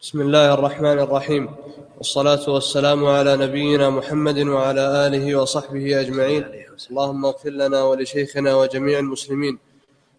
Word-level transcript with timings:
بسم 0.00 0.20
الله 0.20 0.54
الرحمن 0.54 0.98
الرحيم. 0.98 1.54
والصلاة 1.98 2.50
والسلام 2.50 3.06
على 3.06 3.36
نبينا 3.36 3.90
محمد 3.90 4.38
وعلى 4.38 5.06
آله 5.06 5.34
وصحبه 5.36 6.00
أجمعين. 6.00 6.44
اللهم 6.90 7.24
اغفر 7.24 7.50
لنا 7.50 7.82
ولشيخنا 7.82 8.54
وجميع 8.54 8.98
المسلمين. 8.98 9.58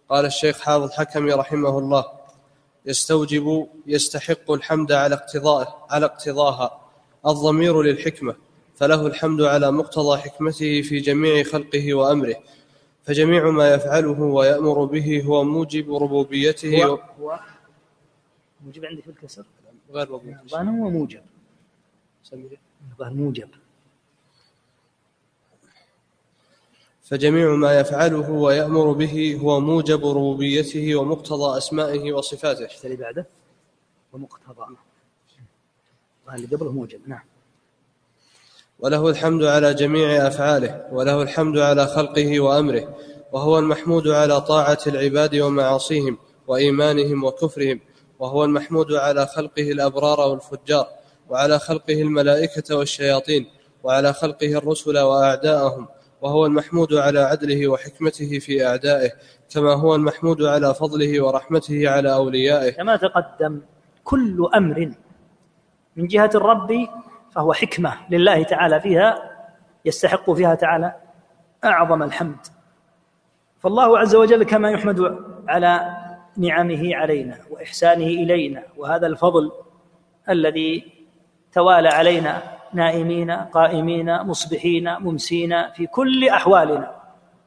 قال 0.10 0.26
الشيخ 0.26 0.60
حافظ 0.60 0.92
حكمي 0.92 1.32
رحمه 1.34 1.80
الله 1.80 2.06
يستوجب 2.86 3.68
يستحق 3.88 4.52
الحمد 4.52 4.92
على 4.92 5.16
اقتضائه 5.16 5.76
على 5.90 6.06
اقتضاها 6.06 6.82
الضمير 7.28 7.82
للحكمة 7.82 8.36
فله 8.76 9.08
الحمد 9.08 9.42
على 9.42 9.72
مقتضى 9.72 10.18
حكمته 10.18 10.82
في 10.82 11.00
جميع 11.00 11.44
خلقه 11.44 11.94
وأمره 11.94 12.36
فجميع 13.04 13.50
ما 13.50 13.74
يفعله 13.74 14.22
ويأمر 14.22 14.86
به 14.86 15.24
هو 15.26 15.44
موجب 15.44 15.96
ربوبيته 15.96 16.84
هو, 16.86 17.00
هو 17.22 17.40
موجب 18.66 18.86
عندك 18.86 19.04
في 19.04 19.10
الكسر؟ 19.10 19.44
غير 19.94 20.12
مضبوط 20.12 20.36
الظاهر 20.44 20.66
هو 20.66 20.90
موجب. 20.90 21.22
سميه. 22.24 22.58
الظاهر 22.92 23.14
موجب. 23.14 23.50
فجميع 27.04 27.56
ما 27.56 27.80
يفعله 27.80 28.30
ويأمر 28.32 28.92
به 28.92 29.40
هو 29.42 29.60
موجب 29.60 30.06
ربوبيته 30.06 30.96
ومقتضى 30.96 31.58
أسمائه 31.58 32.14
وصفاته. 32.14 32.64
إيش 32.64 32.86
اللي 32.86 32.96
بعده؟ 32.96 33.26
ومقتضى. 34.14 34.66
الظاهر 36.22 36.36
اللي 36.36 36.48
قبله 36.56 36.72
موجب. 36.72 37.00
نعم. 37.08 37.24
وله 38.80 39.10
الحمد 39.10 39.44
على 39.44 39.74
جميع 39.74 40.28
أفعاله 40.28 40.88
وله 40.92 41.22
الحمد 41.22 41.58
على 41.58 41.88
خلقه 41.88 42.40
وأمره 42.40 42.98
وهو 43.32 43.60
المحمود 43.60 44.08
على 44.08 44.42
طاعة 44.42 44.80
العباد 44.88 45.36
ومعاصيهم 45.36 46.18
وإيمانهم 46.48 47.24
وكفرهم. 47.24 47.80
وهو 48.22 48.46
المحمود 48.46 48.94
على 48.94 49.28
خلقه 49.28 49.72
الأبرار 49.72 50.20
والفجار 50.20 50.88
وعلى 51.30 51.60
خلقه 51.60 52.02
الملائكة 52.02 52.76
والشياطين 52.76 53.48
وعلى 53.84 54.14
خلقه 54.14 54.58
الرسل 54.58 55.00
وأعداءهم 55.00 55.88
وهو 56.22 56.46
المحمود 56.46 56.94
على 56.94 57.20
عدله 57.20 57.68
وحكمته 57.68 58.40
في 58.40 58.68
أعدائه 58.68 59.12
كما 59.54 59.74
هو 59.74 59.96
المحمود 59.96 60.44
على 60.44 60.74
فضله 60.74 61.24
ورحمته 61.24 61.90
على 61.90 62.14
أوليائه. 62.14 62.70
كما 62.70 62.96
تقدم 62.96 63.62
كل 64.04 64.50
أمر 64.56 64.92
من 65.96 66.08
جهة 66.08 66.32
الرب 66.36 66.88
فهو 67.32 67.54
حكمة 67.54 67.94
لله 68.10 68.44
تعالى 68.44 68.82
فيها 68.82 69.32
يستحق 69.86 70.32
فيها 70.32 70.56
تعالى 70.56 70.96
أعظم 71.64 72.04
الحمد. 72.04 72.40
فالله 73.60 74.00
عز 74.00 74.16
وجل 74.16 74.44
كما 74.44 74.72
يحمد 74.72 75.18
على 75.48 76.01
نعمه 76.38 76.96
علينا 76.96 77.38
وإحسانه 77.50 78.06
إلينا 78.06 78.64
وهذا 78.78 79.08
الفضل 79.08 79.52
الذي 80.30 80.92
توالى 81.52 81.90
علينا 81.90 82.44
نائمين 82.74 83.32
قائمين 83.32 84.22
مصبحين 84.22 84.94
ممسين 85.00 85.72
في 85.72 85.88
كل 85.88 86.30
أحوالنا 86.30 87.02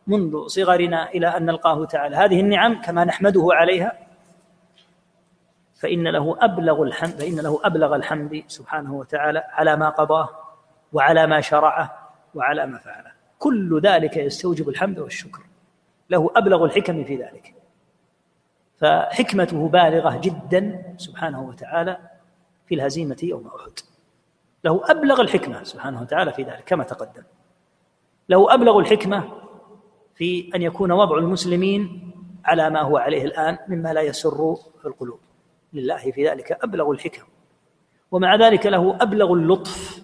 منذ 0.06 0.46
صغرنا 0.46 1.10
إلى 1.10 1.27
أن 1.27 1.46
نلقاه 1.46 1.84
تعالى. 1.84 2.16
هذه 2.16 2.40
النعم 2.40 2.80
كما 2.80 3.05
نحمده 3.05 3.48
عليها 3.52 3.92
فإن 5.74 6.08
له 6.08 6.36
أبلغ 6.40 6.82
الحمد 6.82 7.10
فإن 7.10 7.40
له 7.40 7.60
أبلغ 7.64 7.96
الحمد 7.96 8.44
سبحانه 8.46 8.94
وتعالى 8.94 9.44
على 9.48 9.77
ما 9.77 9.88
قضاه 9.88 10.28
وعلى 10.92 11.27
ما 11.27 11.40
شرعه 11.40 12.10
وعلى 12.34 12.66
ما 12.66 12.78
فعله. 12.78 13.10
كل 13.38 13.80
ذلك 13.80 14.16
يستوجب 14.16 14.68
الحمد 14.68 14.98
والشكر. 14.98 15.42
له 16.10 16.30
أبلغ 16.36 16.64
الحكم 16.64 17.05
في 17.05 17.16
ذلك. 17.16 17.55
فحكمته 18.77 19.69
بالغة 19.69 20.17
جدا 20.17 20.94
سبحانه 20.97 21.42
وتعالى 21.42 21.98
في 22.67 22.75
الهزيمة 22.75 23.17
يوم 23.22 23.47
أحد. 23.47 23.72
له 24.64 24.83
أبلغ 24.84 25.20
الحكمة 25.20 25.64
سبحانه 25.64 26.03
وتعالى 26.03 26.33
في 26.33 26.42
ذلك 26.42 26.64
كما 26.67 26.84
تقدم. 26.84 27.22
له 28.28 28.55
أبلغ 28.55 28.78
الحكمة 28.78 29.33
في 30.14 30.51
أن 30.55 30.62
يكون 30.62 30.92
وضع 30.92 31.18
المسلمين 31.18 32.11
على 32.45 32.70
ما 32.70 32.80
هو 32.80 32.96
عليه 32.96 33.24
الآن 33.24 33.58
مما 33.68 33.92
لا 33.92 34.01
يسر 34.01 34.55
في 34.80 34.89
القلوب. 34.89 35.18
لله 35.73 36.11
في 36.11 36.29
ذلك 36.29 36.52
أبلغ 36.52 36.91
الحكم. 36.91 37.23
ومع 38.11 38.35
ذلك 38.35 38.67
له 38.67 38.96
أبلغ 39.01 39.33
اللطف. 39.33 40.02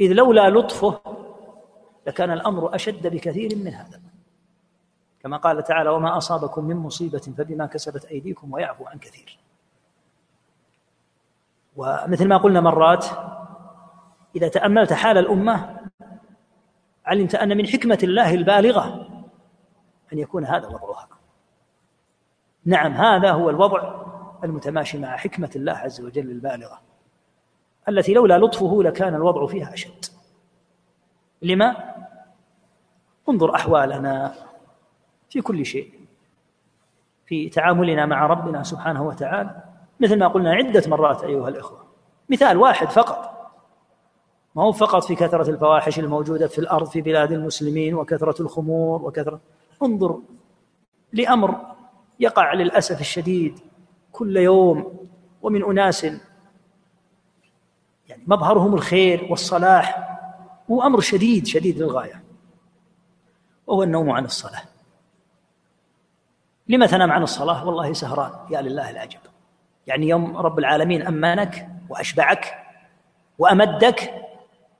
إذ 0.00 0.12
لولا 0.12 0.50
لطفه 0.50 1.00
لكان 2.06 2.30
الأمر 2.30 2.74
أشد 2.74 3.06
بكثير 3.06 3.56
من 3.56 3.68
هذا. 3.68 4.00
كما 5.22 5.36
قال 5.36 5.64
تعالى 5.64 5.90
وما 5.90 6.16
أصابكم 6.16 6.64
من 6.64 6.76
مصيبة 6.76 7.18
فبما 7.18 7.66
كسبت 7.66 8.04
أيديكم 8.04 8.52
ويعفو 8.52 8.86
عن 8.86 8.98
كثير. 8.98 9.38
ومثل 11.76 12.28
ما 12.28 12.36
قلنا 12.36 12.60
مرات 12.60 13.06
إذا 14.36 14.48
تأملت 14.48 14.92
حال 14.92 15.18
الأمة 15.18 15.80
علمت 17.06 17.34
أن 17.34 17.56
من 17.56 17.66
حكمة 17.66 17.98
الله 18.02 18.34
البالغة 18.34 19.08
أن 20.12 20.18
يكون 20.18 20.44
هذا 20.44 20.66
وضعها. 20.66 21.08
نعم 22.64 22.92
هذا 22.92 23.30
هو 23.30 23.50
الوضع 23.50 24.04
المتماشي 24.44 24.98
مع 24.98 25.16
حكمة 25.16 25.50
الله 25.56 25.72
عز 25.72 26.00
وجل 26.00 26.30
البالغة 26.30 26.80
التي 27.88 28.14
لولا 28.14 28.38
لطفه 28.38 28.82
لكان 28.82 29.14
الوضع 29.14 29.46
فيها 29.46 29.74
أشد. 29.74 30.04
لما؟ 31.42 31.94
انظر 33.28 33.54
أحوالنا. 33.54 34.34
في 35.30 35.40
كل 35.40 35.66
شيء 35.66 35.92
في 37.26 37.48
تعاملنا 37.48 38.06
مع 38.06 38.26
ربنا 38.26 38.62
سبحانه 38.62 39.02
وتعالى. 39.02 39.62
مثل 40.00 40.18
ما 40.18 40.28
قلنا 40.28 40.52
عدة 40.52 40.82
مرات 40.86 41.24
أيها 41.24 41.48
الإخوة. 41.48 41.84
مثال 42.28 42.56
واحد 42.56 42.90
فقط. 42.90 43.50
ما 44.54 44.62
هو 44.62 44.72
فقط 44.72 45.04
في 45.04 45.14
كثرة 45.14 45.50
الفواحش 45.50 45.98
الموجودة 45.98 46.46
في 46.46 46.58
الأرض 46.58 46.88
في 46.88 47.00
بلاد 47.00 47.32
المسلمين 47.32 47.94
وكثرة 47.94 48.42
الخمور 48.42 49.02
وكثرة. 49.02 49.40
انظر 49.82 50.20
لأمر 51.12 51.56
يقع 52.20 52.52
للأسف 52.52 53.00
الشديد 53.00 53.58
كل 54.12 54.36
يوم 54.36 55.06
ومن 55.42 55.64
أناس 55.64 56.04
يعني 56.04 56.20
مظهرهم 58.26 58.74
الخير 58.74 59.26
والصلاح. 59.30 60.18
هو 60.70 60.82
أمر 60.82 61.00
شديد 61.00 61.46
شديد 61.46 61.78
للغاية. 61.78 62.22
وهو 63.66 63.82
النوم 63.82 64.10
عن 64.10 64.24
الصلاة. 64.24 64.62
لما 66.68 66.86
تنام 66.86 67.12
عن 67.12 67.22
الصلاة؟ 67.22 67.66
والله 67.66 67.92
سهران. 67.92 68.32
يا 68.50 68.60
لله 68.60 68.90
العجب. 68.90 69.20
يعني 69.86 70.08
يوم 70.08 70.36
رب 70.36 70.58
العالمين 70.58 71.06
أمانك 71.06 71.68
وأشبعك 71.88 72.66
وأمدك 73.38 74.14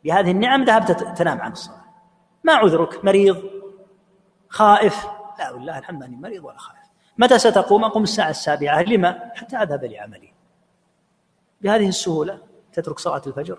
بهذه 0.04 0.30
النعم 0.30 0.64
ذهبت 0.64 1.18
تنام 1.18 1.40
عن 1.40 1.52
الصلاة. 1.52 1.84
ما 2.44 2.52
عذرك؟ 2.52 3.04
مريض؟ 3.04 3.42
خائف؟ 4.48 5.06
لا 5.38 5.50
والله 5.50 5.78
الحمد 5.78 6.02
لله 6.02 6.16
مريض 6.16 6.44
ولا 6.44 6.58
خائف. 6.58 6.78
متى 7.18 7.38
ستقوم؟ 7.38 7.84
أقوم 7.84 8.02
الساعة 8.02 8.30
السابعة. 8.30 8.82
لما؟ 8.82 9.30
حتى 9.34 9.56
أذهب 9.56 9.84
لعملي. 9.84 10.32
بهذه 11.60 11.88
السهولة 11.88 12.38
تترك 12.72 12.98
صلاة 12.98 13.22
الفجر؟ 13.26 13.58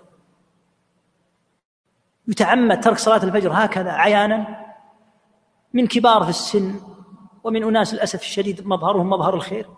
يتعمد 2.28 2.80
ترك 2.80 2.98
صلاة 2.98 3.22
الفجر 3.24 3.52
هكذا 3.52 3.92
عيانا 3.92 4.66
من 5.74 5.86
كبار 5.86 6.22
في 6.22 6.30
السن. 6.30 6.80
ومن 7.44 7.64
أناس 7.64 7.94
للأسف 7.94 8.20
الشديد 8.20 8.66
مظهرهم 8.66 9.10
مظهر 9.10 9.34
الخير. 9.34 9.68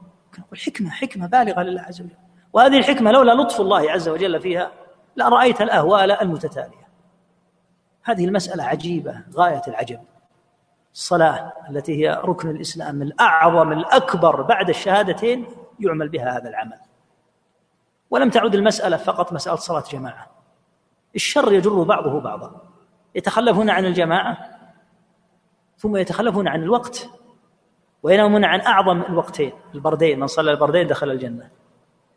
والحكمة 0.50 0.90
حكمة 0.90 1.26
بالغة 1.26 1.62
لله 1.62 1.82
عز 1.82 2.00
وجل. 2.00 2.16
وهذه 2.52 2.78
الحكمة 2.78 3.10
لولا 3.10 3.32
لطف 3.42 3.60
الله 3.60 3.90
عز 3.90 4.08
وجل 4.08 4.40
فيها 4.40 4.72
لرأيت 5.16 5.62
الأهوال 5.62 6.10
المتتالية. 6.10 6.88
هذه 8.04 8.24
المسألة 8.24 8.64
عجيبة 8.64 9.22
غاية 9.34 9.62
العجب. 9.68 10.00
الصلاة 10.94 11.52
التي 11.70 12.04
هي 12.04 12.20
ركن 12.24 12.50
الإسلام 12.50 13.02
الأعظم 13.02 13.72
الأكبر 13.72 14.42
بعد 14.42 14.68
الشهادتين 14.68 15.46
يعمل 15.80 16.08
بها 16.08 16.36
هذا 16.36 16.48
العمل. 16.48 16.78
ولم 18.10 18.30
تعد 18.30 18.54
المسألة 18.54 18.96
فقط 18.96 19.32
مسألة 19.32 19.56
صلاة 19.56 19.84
جماعة. 19.90 20.26
الشر 21.14 21.52
يجر 21.52 21.82
بعضه 21.82 22.20
بعضا. 22.20 22.60
يتخلفون 23.14 23.70
عن 23.70 23.84
الجماعة 23.84 24.58
ثم 25.78 25.96
يتخلفون 25.96 26.48
عن 26.48 26.62
الوقت 26.62 27.10
وينامون 28.02 28.44
عن 28.44 28.60
أعظم 28.60 29.02
الوقتين 29.02 29.52
البردين 29.74 30.20
من 30.20 30.26
صلى 30.26 30.50
البردين 30.50 30.86
دخل 30.86 31.10
الجنة. 31.10 31.50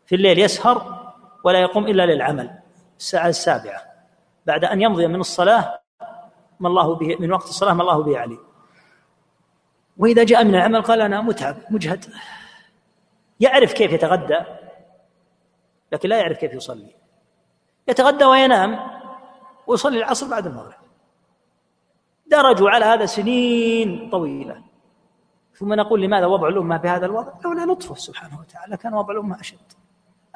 في 0.06 0.14
الليل 0.14 0.38
يسهر 0.38 1.06
ولا 1.44 1.60
يقوم 1.60 1.86
إلا 1.86 2.06
للعمل. 2.06 2.58
الساعة 2.98 3.28
السابعة. 3.28 3.82
بعد 4.46 4.64
أن 4.64 4.82
يمضي 4.82 5.06
من 5.06 5.20
الصلاة 5.20 5.80
ما 6.60 6.68
الله 6.68 6.94
به 6.94 7.16
من 7.20 7.32
وقت 7.32 7.48
الصلاة 7.48 7.72
ما 7.72 7.82
الله 7.82 8.02
به 8.02 8.18
عليه 8.18 8.38
وإذا 9.96 10.24
جاء 10.24 10.44
من 10.44 10.54
العمل 10.54 10.82
قال 10.82 11.00
أنا 11.00 11.20
متعب 11.20 11.56
مجهد. 11.70 12.04
يعرف 13.40 13.72
كيف 13.72 13.92
يتغدى 13.92 14.38
لكن 15.92 16.08
لا 16.08 16.18
يعرف 16.18 16.38
كيف 16.38 16.54
يصلي. 16.54 16.94
يتغدى 17.88 18.24
وينام 18.24 18.90
ويصلي 19.66 19.98
العصر 19.98 20.28
بعد 20.28 20.46
المغرب. 20.46 20.74
درجوا 22.26 22.70
على 22.70 22.84
هذا 22.84 23.06
سنين 23.06 24.10
طويلة. 24.10 24.62
ثم 25.58 25.74
نقول 25.74 26.02
لماذا 26.02 26.26
وضع 26.26 26.48
الأمة 26.48 26.76
بهذا 26.76 27.06
الوضع؟ 27.06 27.32
لولا 27.44 27.72
لطفه 27.72 27.94
سبحانه 27.94 28.40
وتعالى 28.40 28.76
كان 28.76 28.94
وضع 28.94 29.14
الأمة 29.14 29.40
أشد. 29.40 29.58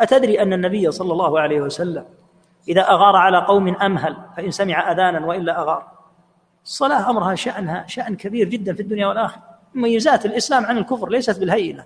أتدري 0.00 0.42
أن 0.42 0.52
النبي 0.52 0.90
صلى 0.90 1.12
الله 1.12 1.40
عليه 1.40 1.60
وسلم 1.60 2.04
إذا 2.68 2.90
أغار 2.90 3.16
على 3.16 3.38
قوم 3.38 3.68
أمهل 3.68 4.16
فإن 4.36 4.50
سمع 4.50 4.92
أذانا 4.92 5.26
وإلا 5.26 5.60
أغار. 5.60 5.92
الصلاة 6.64 7.10
أمرها 7.10 7.34
شأنها 7.34 7.86
شأن 7.86 8.16
كبير 8.16 8.48
جدا 8.48 8.74
في 8.74 8.82
الدنيا 8.82 9.06
والآخرة. 9.06 9.42
مميزات 9.74 10.26
الإسلام 10.26 10.66
عن 10.66 10.78
الكفر 10.78 11.08
ليست 11.08 11.40
بالهينة. 11.40 11.84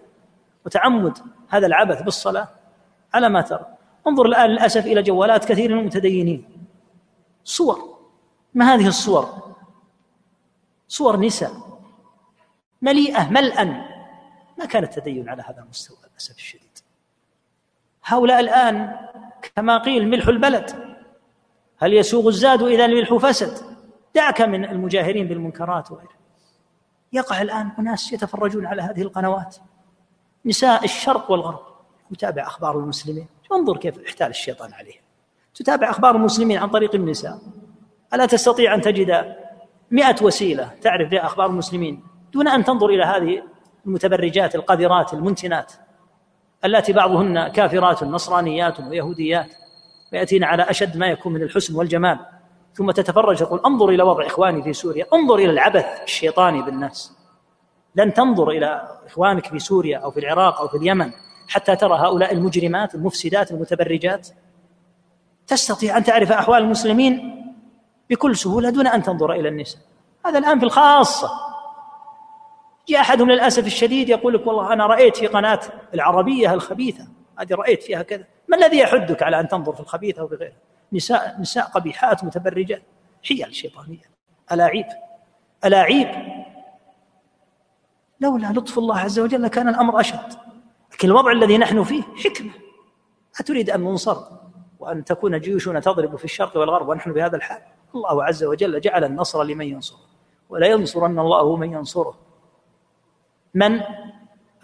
وتعمد 0.66 1.18
هذا 1.48 1.66
العبث 1.66 2.02
بالصلاة 2.02 2.48
على 3.14 3.28
ما 3.28 3.40
ترى. 3.40 3.66
انظر 4.06 4.26
الآن 4.26 4.50
للأسف 4.50 4.86
إلى 4.86 5.02
جوالات 5.02 5.44
كثير 5.44 5.72
من 5.74 5.78
المتدينين. 5.78 6.66
صور. 7.44 7.98
ما 8.54 8.74
هذه 8.74 8.86
الصور؟ 8.86 9.28
صور 10.88 11.20
نساء. 11.20 11.73
مليئة 12.84 13.30
ملأ. 13.30 13.64
ما 14.58 14.64
كان 14.68 14.82
التدين 14.82 15.28
على 15.28 15.42
هذا 15.42 15.62
المستوى 15.62 15.96
للأسف 16.10 16.36
الشديد. 16.36 16.78
هؤلاء 18.04 18.40
الآن 18.40 18.96
كما 19.56 19.78
قيل 19.78 20.08
ملح 20.08 20.28
البلد. 20.28 20.96
هل 21.78 21.94
يسوغ 21.94 22.28
الزاد 22.28 22.62
إذا 22.62 22.84
الملح 22.84 23.14
فسد؟ 23.14 23.76
دعك 24.14 24.40
من 24.40 24.64
المجاهرين 24.64 25.28
بالمنكرات 25.28 25.90
وغيره. 25.90 26.14
يقع 27.12 27.42
الآن 27.42 27.70
أناس 27.78 28.12
يتفرجون 28.12 28.66
على 28.66 28.82
هذه 28.82 29.02
القنوات. 29.02 29.56
نساء 30.44 30.84
الشرق 30.84 31.30
والغرب. 31.30 31.60
يتابع 32.10 32.42
أخبار 32.42 32.78
المسلمين. 32.78 33.26
انظر 33.52 33.76
كيف 33.76 33.98
احتال 33.98 34.26
الشيطان 34.26 34.72
عليه 34.72 35.04
تتابع 35.54 35.90
أخبار 35.90 36.16
المسلمين 36.16 36.58
عن 36.58 36.68
طريق 36.68 36.94
النساء. 36.94 37.38
ألا 38.14 38.26
تستطيع 38.26 38.74
أن 38.74 38.80
تجد 38.80 39.36
مئة 39.90 40.22
وسيلة 40.22 40.70
تعرف 40.82 41.08
بها 41.08 41.26
أخبار 41.26 41.46
المسلمين؟ 41.46 42.13
دون 42.34 42.48
أن 42.48 42.64
تنظر 42.64 42.86
إلى 42.86 43.04
هذه 43.04 43.42
المتبرجات 43.86 44.54
القذرات 44.54 45.14
المنتنات 45.14 45.72
اللاتي 46.64 46.92
بعضهن 46.92 47.48
كافرات 47.48 48.04
نصرانيات 48.04 48.80
ويهوديات 48.80 49.52
ويأتين 50.12 50.44
على 50.44 50.62
أشد 50.62 50.96
ما 50.96 51.06
يكون 51.06 51.32
من 51.32 51.42
الحسن 51.42 51.74
والجمال. 51.74 52.18
ثم 52.74 52.90
تتفرج 52.90 53.38
تقول 53.38 53.60
انظر 53.66 53.88
إلى 53.88 54.02
وضع 54.02 54.26
إخواني 54.26 54.62
في 54.62 54.72
سوريا 54.72 55.06
انظر 55.14 55.34
إلى 55.34 55.50
العبث 55.50 55.86
الشيطاني 56.04 56.62
بالناس. 56.62 57.12
لن 57.96 58.14
تنظر 58.14 58.50
إلى 58.50 58.98
إخوانك 59.06 59.46
في 59.46 59.58
سوريا 59.58 59.98
أو 59.98 60.10
في 60.10 60.20
العراق 60.20 60.60
أو 60.60 60.68
في 60.68 60.76
اليمن 60.76 61.10
حتى 61.48 61.76
ترى 61.76 61.98
هؤلاء 61.98 62.32
المجرمات 62.32 62.94
المفسدات 62.94 63.50
المتبرجات. 63.50 64.28
تستطيع 65.46 65.96
أن 65.96 66.04
تعرف 66.04 66.32
أحوال 66.32 66.62
المسلمين 66.62 67.44
بكل 68.10 68.36
سهولة 68.36 68.70
دون 68.70 68.86
أن 68.86 69.02
تنظر 69.02 69.32
إلى 69.32 69.48
النساء. 69.48 69.80
هذا 70.26 70.38
الآن 70.38 70.58
في 70.58 70.64
الخاصة. 70.64 71.53
جاء 72.88 73.00
أحدهم 73.00 73.30
للأسف 73.30 73.66
الشديد 73.66 74.08
يقول 74.08 74.34
لك 74.34 74.46
والله 74.46 74.72
أنا 74.72 74.86
رأيت 74.86 75.16
في 75.16 75.26
قناة 75.26 75.60
العربية 75.94 76.54
الخبيثة 76.54 77.08
هذه 77.38 77.54
رأيت 77.54 77.82
فيها 77.82 78.02
كذا. 78.02 78.24
ما 78.48 78.56
الذي 78.56 78.78
يحدك 78.78 79.22
على 79.22 79.40
أن 79.40 79.48
تنظر 79.48 79.72
في 79.72 79.80
الخبيثة 79.80 80.24
وفي 80.24 80.52
نساء 80.92 81.36
نساء 81.40 81.64
قبيحات 81.64 82.24
متبرجات. 82.24 82.82
حيل 83.28 83.54
شيطانية. 83.54 84.10
ألاعيب. 84.52 84.86
ألاعيب. 85.64 86.08
لولا 88.20 88.46
لطف 88.46 88.78
الله 88.78 88.98
عز 88.98 89.18
وجل 89.18 89.42
لكان 89.42 89.68
الأمر 89.68 90.00
أشد. 90.00 90.32
لكن 90.92 91.08
الوضع 91.08 91.32
الذي 91.32 91.58
نحن 91.58 91.84
فيه 91.84 92.02
حكمة. 92.02 92.50
أتريد 93.40 93.70
أن 93.70 93.80
ننصر 93.80 94.16
وأن 94.78 95.04
تكون 95.04 95.40
جيوشنا 95.40 95.80
تضرب 95.80 96.16
في 96.16 96.24
الشرق 96.24 96.56
والغرب 96.56 96.88
ونحن 96.88 97.12
بهذا 97.12 97.36
الحال؟ 97.36 97.62
الله 97.94 98.24
عز 98.24 98.44
وجل 98.44 98.80
جعل 98.80 99.04
النصر 99.04 99.42
لمن 99.42 99.66
ينصره. 99.66 100.00
ولا 100.48 100.66
ينصرن 100.66 101.18
الله 101.18 101.56
من 101.56 101.72
ينصره. 101.72 102.23
من؟ 103.54 103.80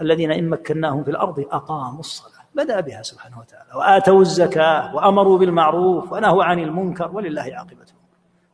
الذين 0.01 0.33
إن 0.33 0.49
مكناهم 0.49 1.05
في 1.05 1.11
الأرض 1.11 1.41
أقاموا 1.51 2.01
الصلاة. 2.01 2.41
بدأ 2.55 2.81
بها 2.81 3.03
سبحانه 3.03 3.39
وتعالى. 3.39 3.71
وآتوا 3.75 4.21
الزكاة 4.21 4.95
وأمروا 4.95 5.39
بالمعروف 5.39 6.13
ونهوا 6.13 6.45
عن 6.45 6.59
المنكر 6.59 7.11
ولله 7.13 7.43
عاقبته 7.43 8.01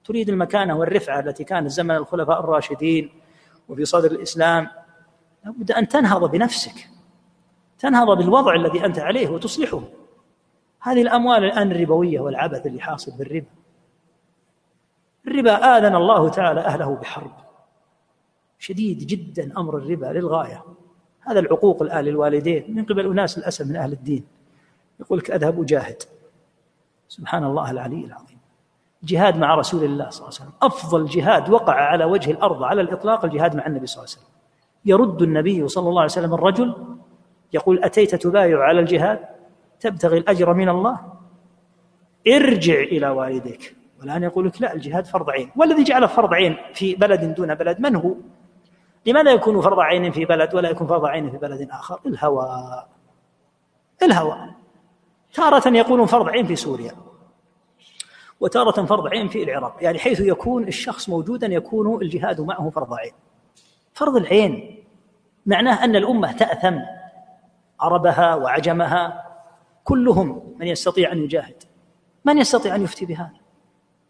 تريد 0.05 0.29
المكانة 0.29 0.79
والرفعة 0.79 1.21
التي 1.21 1.45
كانت 1.45 1.69
زمن 1.69 1.97
الخلفاء 1.97 2.41
الراشدين 2.41 3.11
وفي 3.69 3.85
صدر 3.85 4.11
الإسلام 4.11 4.69
لابد 5.45 5.73
أن 5.73 5.89
تنهض 5.89 6.31
بنفسك. 6.31 6.89
تنهض 7.79 8.19
بالوضع 8.19 8.55
الذي 8.55 8.85
أنت 8.85 8.99
عليه 8.99 9.29
وتصلحه. 9.29 9.81
هذه 10.81 11.03
الأموال 11.03 11.45
الآن 11.45 11.73
الربوية 11.73 12.21
والعبث 12.21 12.67
اللي 12.67 12.81
حاصل 12.81 13.19
بالربا. 13.19 13.47
الربا 15.27 15.77
آذن 15.79 15.97
الله 15.97 16.29
تعالى 16.29 16.61
أهله 16.61 16.95
بحرب. 16.95 17.46
شديد 18.59 18.99
جدا 18.99 19.53
أمر 19.59 19.77
الربا 19.77 20.07
للغاية. 20.07 20.65
هذا 21.21 21.41
العقوق 21.41 21.83
الآن 21.83 22.05
للوالدين 22.05 22.75
من 22.77 22.85
قبل 22.85 23.11
أناس 23.11 23.39
للأسف 23.39 23.67
من 23.67 23.77
أهل 23.77 23.93
الدين. 23.93 24.25
يقول 25.01 25.19
لك 25.19 25.31
أذهب 25.31 25.61
أجاهد. 25.61 26.03
سبحان 27.09 27.45
الله 27.45 27.71
العلي 27.71 28.05
العظيم. 28.05 28.39
جهاد 29.03 29.37
مع 29.37 29.55
رسول 29.55 29.85
الله 29.85 30.11
صلى 30.11 30.29
الله 30.29 30.39
عليه 30.41 30.51
وسلم. 30.51 30.53
أفضل 30.63 31.07
جهاد 31.07 31.51
وقع 31.51 31.75
على 31.75 32.05
وجه 32.05 32.31
الأرض 32.31 32.63
على 32.63 32.81
الإطلاق 32.81 33.25
الجهاد 33.25 33.57
مع 33.57 33.67
النبي 33.67 33.87
صلى 33.87 34.05
الله 34.05 34.15
عليه 34.15 34.21
وسلم. 34.21 34.37
يرد 34.85 35.23
النبي 35.23 35.69
صلى 35.69 35.89
الله 35.89 36.01
عليه 36.01 36.11
وسلم 36.11 36.35
الرجل 36.35 36.97
يقول 37.53 37.85
أتيت 37.85 38.15
تبايع 38.15 38.63
على 38.63 38.81
الجهاد؟ 38.81 39.21
تبتغي 39.81 40.19
الأجر 40.19 40.55
من 40.55 40.69
الله؟ 40.69 41.01
ارجع 42.29 42.81
إلى 42.81 43.09
والديك. 43.09 43.77
والآن 44.01 44.23
يقول 44.23 44.47
لك 44.47 44.63
لا 44.63 44.75
الجهاد 44.75 45.07
فرض 45.07 45.31
عين. 45.31 45.51
والذي 45.57 45.85
جعله 45.85 46.07
فرض 46.07 46.35
عين 46.35 46.57
في 46.75 46.95
بلد 46.95 47.35
دون 47.35 47.55
بلد 47.55 47.81
من 47.81 47.97
هو؟ 47.97 48.15
لماذا 49.07 49.31
يكون 49.31 49.61
فرض 49.61 49.81
عين 49.81 50.13
في 50.13 50.25
بلد 50.25 50.55
ولا 50.55 50.71
يكون 50.71 50.87
فرض 50.87 51.05
عين 51.05 51.31
في 51.31 51.37
بلد 51.37 51.69
آخر؟ 51.71 52.01
الهوى. 52.07 52.85
الهوى. 54.03 54.55
تارة 55.35 55.69
يقولون 55.69 56.07
فرض 56.07 56.29
عين 56.29 56.47
في 56.47 56.57
سوريا. 56.57 56.93
وتارة 58.41 58.87
فرض 58.87 59.07
عين 59.07 59.29
في 59.29 59.43
العراق. 59.43 59.77
يعني 59.81 59.99
حيث 59.99 60.21
يكون 60.21 60.69
الشخص 60.69 61.09
موجودا 61.09 61.47
يكون 61.47 62.03
الجهاد 62.03 62.41
معه 62.41 62.71
فرض 62.71 62.95
عين. 62.95 63.13
فرض 63.95 64.17
العين 64.17 64.85
معناه 65.47 65.85
أن 65.85 65.97
الأمة 65.97 66.33
تأثم 66.33 66.79
عربها 67.81 68.35
وعجمها. 68.35 69.27
كلهم 69.85 70.55
من 70.59 70.67
يستطيع 70.67 71.13
أن 71.13 71.19
يجاهد. 71.19 71.63
من 72.25 72.39
يستطيع 72.39 72.75
أن 72.75 72.83
يفتي 72.83 73.07
بهذا؟ 73.07 73.46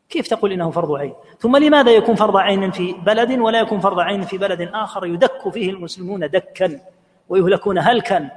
كيف 0.09 0.29
تقول 0.29 0.53
إنه 0.53 0.71
فرض 0.71 0.93
عين؟ 0.93 1.15
ثم 1.39 1.57
لماذا 1.57 1.91
يكون 1.91 2.15
فرض 2.15 2.37
عين 2.37 2.71
في 2.71 2.93
بلد 2.93 3.39
ولا 3.39 3.61
يكون 3.61 3.81
فرض 3.81 4.01
عين 4.01 4.23
في 4.23 4.39
بلد 4.39 4.61
آخر 4.75 5.07
يدك 5.07 5.49
فيه 5.49 5.71
المسلمون 5.71 6.31
دكا 6.31 6.81
ويهلكون 7.29 7.79
هلكا 7.79 8.31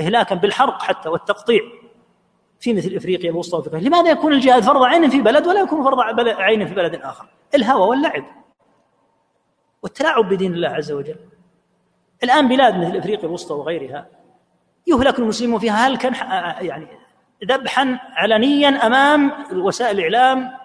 إهلاكا 0.00 0.34
بالحرق 0.34 0.82
حتى 0.82 1.08
والتقطيع 1.08 1.60
في 2.60 2.72
مثل 2.72 2.94
إفريقيا 2.96 3.30
الوسطى 3.30 3.56
وافريقيا 3.56 3.88
لماذا 3.88 4.10
يكون 4.10 4.32
الجهاد 4.32 4.62
فرض 4.62 4.82
عين 4.82 5.10
في 5.10 5.20
بلد 5.20 5.46
ولا 5.46 5.60
يكون 5.60 5.84
فرض 5.84 6.00
عين 6.28 6.66
في 6.66 6.74
بلد 6.74 6.94
آخر؟ 6.94 7.26
الهوى 7.54 7.88
واللعب 7.88 8.24
والتلاعب 9.82 10.28
بدين 10.28 10.54
الله 10.54 10.68
عز 10.68 10.92
وجل. 10.92 11.16
الآن 12.24 12.48
بلاد 12.48 12.76
مثل 12.76 12.96
إفريقيا 12.96 13.24
الوسطى 13.24 13.54
وغيرها 13.54 14.06
يهلك 14.86 15.18
المسلمون 15.18 15.60
فيها 15.60 15.86
هلكا 15.86 16.08
يعني 16.64 16.86
ذبحا 17.44 17.98
علنيا 18.12 18.86
أمام 18.86 19.32
وسائل 19.52 20.00
الإعلام 20.00 20.59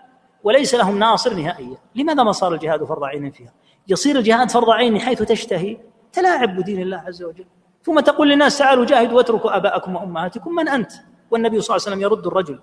وليس 0.46 0.76
لهم 0.76 1.00
ناصر 1.00 1.34
نهائيا. 1.34 1.78
لماذا 1.96 2.24
ما 2.24 2.32
صار 2.32 2.54
الجهاد 2.54 2.84
فرض 2.84 3.04
عين 3.04 3.32
فيها؟ 3.32 3.54
يصير 3.88 4.16
الجهاد 4.16 4.52
فرض 4.52 4.70
عين 4.70 5.00
حيث 5.00 5.22
تشتهي 5.22 5.78
تلاعب 6.14 6.56
بدين 6.56 6.82
الله 6.82 6.98
عز 6.98 7.24
وجل. 7.24 7.46
ثم 7.84 8.00
تقول 8.00 8.30
للناس 8.30 8.58
تعالوا 8.58 8.86
جاهدوا 8.86 9.18
واتركوا 9.18 9.58
آباءكم 9.58 9.96
وأمهاتكم 9.96 10.56
من 10.56 10.68
أنت؟ 10.68 10.92
والنبي 11.32 11.62
صلى 11.62 11.76
الله 11.76 11.88
عليه 11.88 11.96
وسلم 11.96 12.02
يرد 12.02 12.28
الرجل 12.28 12.60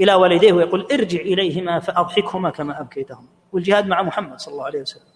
إلى 0.00 0.14
والديه 0.14 0.52
ويقول 0.52 0.86
ارجع 0.92 1.20
إليهما 1.20 1.78
فأضحكهما 1.78 2.50
كما 2.50 2.80
أبكيتهما. 2.80 3.28
والجهاد 3.52 3.86
مع 3.86 4.02
محمد 4.02 4.40
صلى 4.40 4.52
الله 4.52 4.64
عليه 4.64 4.80
وسلم. 4.80 5.12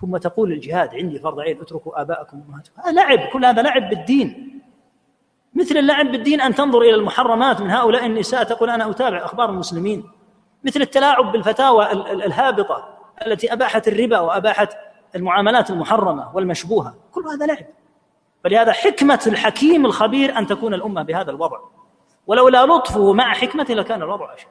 ثم 0.00 0.16
تقول 0.16 0.52
الجهاد 0.52 0.94
عندي 0.94 1.18
فرض 1.18 1.40
عين 1.40 1.60
اتركوا 1.60 2.00
آباءكم 2.00 2.40
وأمهاتكم. 2.40 2.80
هذا 2.82 2.92
لعب 2.92 3.18
كل 3.32 3.44
هذا 3.44 3.62
لعب 3.62 3.88
بالدين. 3.90 4.60
مثل 5.54 5.76
اللعب 5.76 6.12
بالدين 6.12 6.40
أن 6.40 6.54
تنظر 6.54 6.80
إلى 6.80 6.94
المحرمات 6.94 7.60
من 7.60 7.70
هؤلاء 7.70 8.06
النساء 8.06 8.42
تقول 8.44 8.70
أنا 8.70 8.90
أتابع 8.90 9.24
أخبار 9.24 9.50
المسلمين. 9.50 10.19
مثل 10.64 10.80
التلاعب 10.80 11.32
بالفتاوى 11.32 11.92
الهابطة 11.92 12.88
التي 13.26 13.52
أباحت 13.52 13.88
الربا 13.88 14.18
وأباحت 14.18 14.72
المعاملات 15.16 15.70
المحرمة 15.70 16.30
والمشبوهة. 16.34 16.94
كل 17.12 17.24
هذا 17.28 17.46
لعب. 17.46 17.66
فلهذا 18.44 18.72
حكمة 18.72 19.20
الحكيم 19.26 19.86
الخبير 19.86 20.38
أن 20.38 20.46
تكون 20.46 20.74
الأمة 20.74 21.02
بهذا 21.02 21.30
الوضع. 21.30 21.58
ولولا 22.26 22.66
لطفه 22.66 23.12
مع 23.12 23.32
حكمته 23.32 23.74
لكان 23.74 24.02
الوضع 24.02 24.34
أشد. 24.34 24.46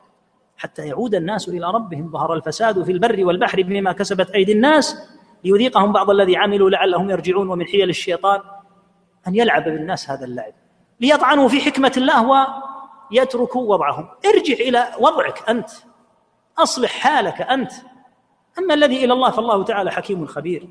حتى 0.58 0.88
يعود 0.88 1.16
الناس 1.16 1.50
إلى 1.50 1.72
ربهم 1.72 2.12
ظهر 2.12 2.34
الفساد 2.34 2.84
في 2.84 2.92
البر 2.92 3.26
والبحر 3.26 3.62
بما 3.62 3.92
كسبت 3.92 4.30
أيدي 4.32 4.52
الناس 4.52 5.10
ليذيقهم 5.44 5.92
بعض 5.92 6.10
الذي 6.10 6.38
عملوا 6.38 6.70
لعلهم 6.70 7.10
يرجعون 7.10 7.50
ومن 7.50 7.66
حيل 7.66 7.90
الشيطان 7.90 8.42
أن 9.28 9.36
يلعب 9.36 9.64
بالناس 9.64 10.10
هذا 10.10 10.26
اللعب. 10.26 10.54
ليطعنوا 11.00 11.48
في 11.48 11.62
حكمة 11.62 11.94
الله 11.98 12.48
ويتركوا 13.12 13.74
وضعهم. 13.74 14.10
ارجع 14.26 14.54
إلى 14.54 14.88
وضعك 15.00 15.50
أنت. 15.50 15.70
أصلح 16.64 16.92
حالك 16.92 17.42
أنت. 17.42 17.72
أما 18.60 18.74
الذي 18.74 19.06
إلى 19.06 19.14
الله 19.14 19.32
فالله 19.32 19.64
تعالى 19.64 19.92
حكيم 19.92 20.26
خبير. 20.26 20.70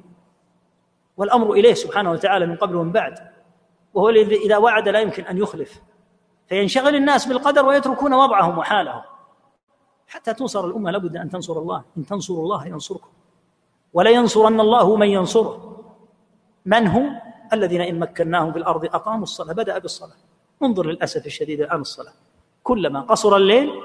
والأمر 1.16 1.52
إليه 1.52 1.74
سبحانه 1.74 2.10
وتعالى 2.10 2.46
من 2.46 2.56
قبل 2.56 2.76
ومن 2.76 2.92
بعد. 2.92 3.18
وهو 3.94 4.08
الذي 4.08 4.36
إذا 4.36 4.56
وعد 4.56 4.88
لا 4.88 5.00
يمكن 5.00 5.24
أن 5.24 5.38
يخلف. 5.38 5.80
فينشغل 6.48 6.94
الناس 6.94 7.26
بالقدر 7.26 7.66
ويتركون 7.66 8.14
وضعهم 8.14 8.58
وحالهم. 8.58 9.02
حتى 10.08 10.34
تنصر 10.34 10.66
الأمة 10.66 10.90
لابد 10.90 11.16
أن 11.16 11.30
تنصر 11.30 11.58
الله. 11.58 11.84
إن 11.98 12.06
تنصروا 12.06 12.42
الله 12.42 12.66
ينصركم. 12.66 13.08
ولينصرن 13.92 14.60
الله 14.60 14.96
من 14.96 15.08
ينصره. 15.08 15.82
من 16.66 16.86
هم؟ 16.86 17.20
الذين 17.52 17.80
إن 17.80 17.98
مكناهم 17.98 18.52
في 18.52 18.58
الأرض 18.58 18.84
أقاموا 18.84 19.22
الصلاة 19.22 19.52
بدأ 19.52 19.78
بالصلاة. 19.78 20.16
انظر 20.62 20.86
للأسف 20.86 21.26
الشديد 21.26 21.60
الآن 21.60 21.80
الصلاة. 21.80 22.12
كلما 22.62 23.00
قصر 23.00 23.36
الليل 23.36 23.82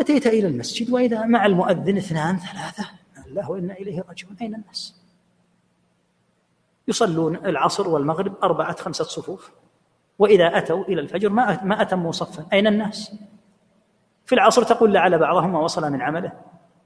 أتيت 0.00 0.26
إلى 0.26 0.46
المسجد 0.46 0.90
وإذا 0.90 1.24
مع 1.24 1.46
المؤذن 1.46 1.96
اثنان 1.96 2.38
ثلاثة 2.38 2.90
الله 3.26 3.50
وإنا 3.50 3.74
إليه 3.74 4.04
راجعون. 4.08 4.36
أين 4.42 4.54
الناس؟ 4.54 5.00
يصلون 6.88 7.36
العصر 7.36 7.88
والمغرب 7.88 8.34
أربعة 8.42 8.76
خمسة 8.76 9.04
صفوف 9.04 9.50
وإذا 10.18 10.58
أتوا 10.58 10.84
إلى 10.84 11.00
الفجر 11.00 11.28
ما 11.28 11.64
ما 11.64 11.82
أتموا 11.82 12.12
صفا. 12.12 12.46
أين 12.52 12.66
الناس؟ 12.66 13.14
في 14.26 14.34
العصر 14.34 14.62
تقول 14.62 14.92
لعل 14.92 15.18
بعضهم 15.18 15.54
وصل 15.54 15.92
من 15.92 16.02
عمله 16.02 16.32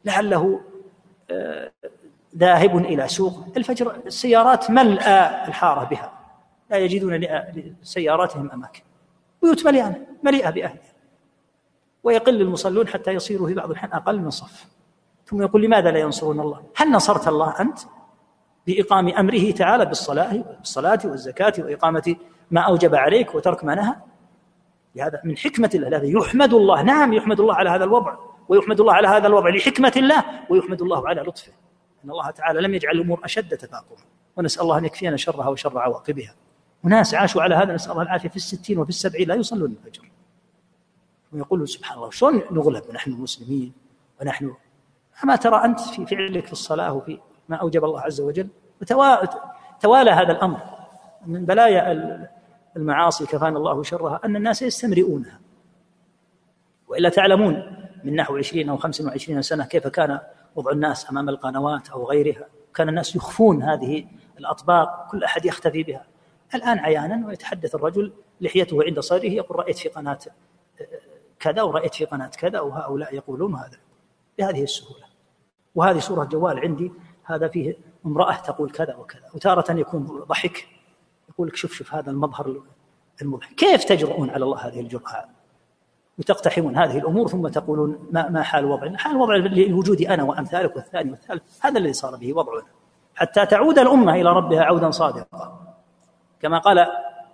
لعله 0.04 0.61
آه، 1.30 1.73
ذاهب 2.37 2.76
إلى 2.76 3.09
سوق. 3.09 3.44
الفجر 3.56 3.97
السيارات 4.06 4.71
ملأ 4.71 5.49
الحارة 5.49 5.85
بها 5.85 6.12
لا 6.71 6.76
يجدون 6.76 7.14
لسياراتهم 7.54 8.50
أماكن. 8.50 8.83
بيوت 9.42 9.66
مليانة 9.66 10.06
مليئة 10.23 10.50
بأهلها. 10.50 10.94
ويقل 12.04 12.40
المصلون 12.40 12.88
حتى 12.88 13.11
يصيروا 13.11 13.49
في 13.49 13.54
بعض 13.54 13.70
الأحيان 13.70 13.92
أقل 13.92 14.20
من 14.20 14.30
صف. 14.30 14.66
ثم 15.26 15.42
يقول 15.42 15.62
لماذا 15.62 15.90
لا 15.90 15.99
ينصرون 15.99 16.40
الله؟ 16.40 16.62
هل 16.76 16.92
نصرت 16.92 17.28
الله 17.28 17.61
أنت 17.61 17.78
بإقام 18.66 19.08
أمره 19.08 19.50
تعالى 19.50 19.84
بالصلاة 19.84 20.44
بالصلاة 20.58 20.99
والزكاة 21.04 21.52
وإقامة 21.58 22.16
ما 22.50 22.61
أوجب 22.61 22.94
عليك 22.94 23.34
وترك 23.34 23.64
ما 23.64 23.75
نهى؟ 23.75 23.94
لهذا 24.96 25.20
من 25.25 25.37
حكمة 25.37 25.70
الله 25.75 25.88
هذا 25.88 26.04
يحمد 26.04 26.54
الله. 26.54 26.82
نعم 26.82 27.12
يحمد 27.12 27.40
الله 27.40 27.54
على 27.54 27.70
هذا 27.70 27.84
الوضع 27.84 28.16
ويحمد 28.49 28.80
الله 28.80 28.92
على 28.92 29.08
هذا 29.08 29.26
الوضع 29.26 29.49
لحكمة 29.49 29.92
الله 29.96 30.25
ويحمد 30.50 30.82
الله 30.82 31.08
على 31.08 31.20
لطفه. 31.20 31.52
أن 32.04 32.11
الله 32.11 32.30
تعالى 32.30 32.61
لم 32.61 32.75
يجعل 32.75 32.96
الأمور 32.96 33.20
أشد 33.25 33.56
تفاقما 33.56 33.99
ونسأل 34.37 34.62
الله 34.62 34.78
أن 34.78 34.84
يكفينا 34.84 35.16
شرها 35.16 35.49
وشر 35.49 35.78
عواقبها. 35.78 36.34
وناس 36.84 37.14
عاشوا 37.14 37.42
على 37.42 37.54
هذا 37.54 37.75
نسأل 37.75 37.92
الله 37.92 38.02
العافية. 38.02 38.28
في 38.28 38.37
الستين 38.37 38.78
وفي 38.78 38.90
السبعين 38.90 39.28
لا 39.28 39.34
يصلون 39.34 39.70
الفجر. 39.70 40.11
ويقول 41.35 41.69
سبحان 41.69 41.99
الله 41.99 42.11
شلون 42.11 42.43
نغلب؟ 42.50 42.83
نحن 42.93 43.11
المسلمين 43.11 43.73
ونحن 44.21 44.55
أما 45.25 45.37
ترى 45.37 45.64
أنت 45.64 45.81
في 45.81 46.07
فعلك 46.07 46.47
في 46.47 46.53
الصلاة 46.53 46.93
وفي 46.93 47.19
ما 47.49 47.57
أوجب 47.57 47.85
الله 47.85 48.00
عز 48.00 48.21
وجل 48.21 48.49
توالى 49.81 50.11
هذا 50.11 50.33
الأمر. 50.33 50.61
من 51.26 51.45
بلايا 51.45 52.29
المعاصي 52.76 53.26
كفانا 53.26 53.59
الله 53.59 53.83
شرها 53.83 54.21
أن 54.25 54.37
الناس 54.37 54.62
يستمرئونها. 54.62 55.41
وإلا 56.88 57.09
تعلمون 57.09 57.76
من 58.05 58.17
نحو 58.17 58.37
عشرين 58.37 58.69
أو 58.69 58.76
خمس 58.76 59.00
وعشرين 59.00 59.43
سنة 59.43 59.64
كيف 59.64 59.87
كان 59.87 60.21
وضع 60.57 60.73
الناس 60.73 61.11
أمام 61.11 61.29
القنوات 61.29 61.91
أو 61.91 62.05
غيرها. 62.05 62.47
كان 62.75 62.88
الناس 62.88 63.17
يخفون 63.17 63.62
هذه 63.62 64.07
الأطباق 64.38 65.11
كل 65.11 65.25
أحد 65.25 65.47
يختفي 65.47 65.83
بها. 65.83 66.05
الآن 66.55 66.79
عيانا 66.79 67.26
ويتحدث 67.26 67.75
الرجل 67.75 68.12
لحيته 68.41 68.85
عند 68.85 69.00
صدره 69.00 69.31
يقول 69.31 69.59
رأيت 69.59 69.79
في 69.79 69.88
قناة 69.88 70.19
كذا 71.45 71.63
ورأيت 71.63 71.95
في 71.95 72.05
قناة 72.05 72.27
كذا 72.27 72.61
وهؤلاء 72.61 73.15
يقولون 73.15 73.55
هذا 73.55 73.79
بهذه 74.39 74.63
السهولة. 74.63 75.05
وهذه 75.75 75.99
صورة 75.99 76.25
جوال 76.25 76.59
عندي 76.59 76.93
هذا 77.25 77.49
فيه 77.49 77.77
امرأة 78.07 78.35
تقول 78.35 78.71
كذا 78.71 78.97
وكذا 78.97 79.23
وتارة 79.35 79.73
يكون 79.73 80.25
ضحك 80.29 80.69
يقول 81.29 81.49
لك 81.49 81.57
شوف 81.57 81.73
شوف 81.73 81.95
هذا 81.95 82.11
المظهر 82.11 82.63
المضحك 83.23 83.55
كيف 83.55 83.85
تجرؤون 83.85 84.31
على 84.31 84.45
الله 84.45 84.59
هذه 84.59 84.81
الجرأة؟ 84.81 85.25
وتقتحمون 86.19 86.77
هذه 86.77 86.99
الأمور 86.99 87.29
ثم 87.29 87.49
تقولون 87.49 88.09
ما 88.13 88.29
ما 88.29 88.43
حال 88.43 88.65
وضعنا؟ 88.65 88.99
حال 88.99 89.17
وضع 89.17 89.37
لوجود 89.37 90.03
أنا 90.03 90.23
وأمثالك 90.23 90.77
والثاني 90.77 91.11
والثالث؟ 91.11 91.43
هذا 91.61 91.79
الذي 91.79 91.93
صار 91.93 92.17
به 92.17 92.33
وضعنا. 92.33 92.67
حتى 93.15 93.47
تعود 93.47 93.79
الأمة 93.79 94.15
إلى 94.15 94.33
ربها 94.33 94.63
عودا 94.63 94.91
صادقا. 94.91 95.75
كما 96.41 96.59
قال 96.59 96.87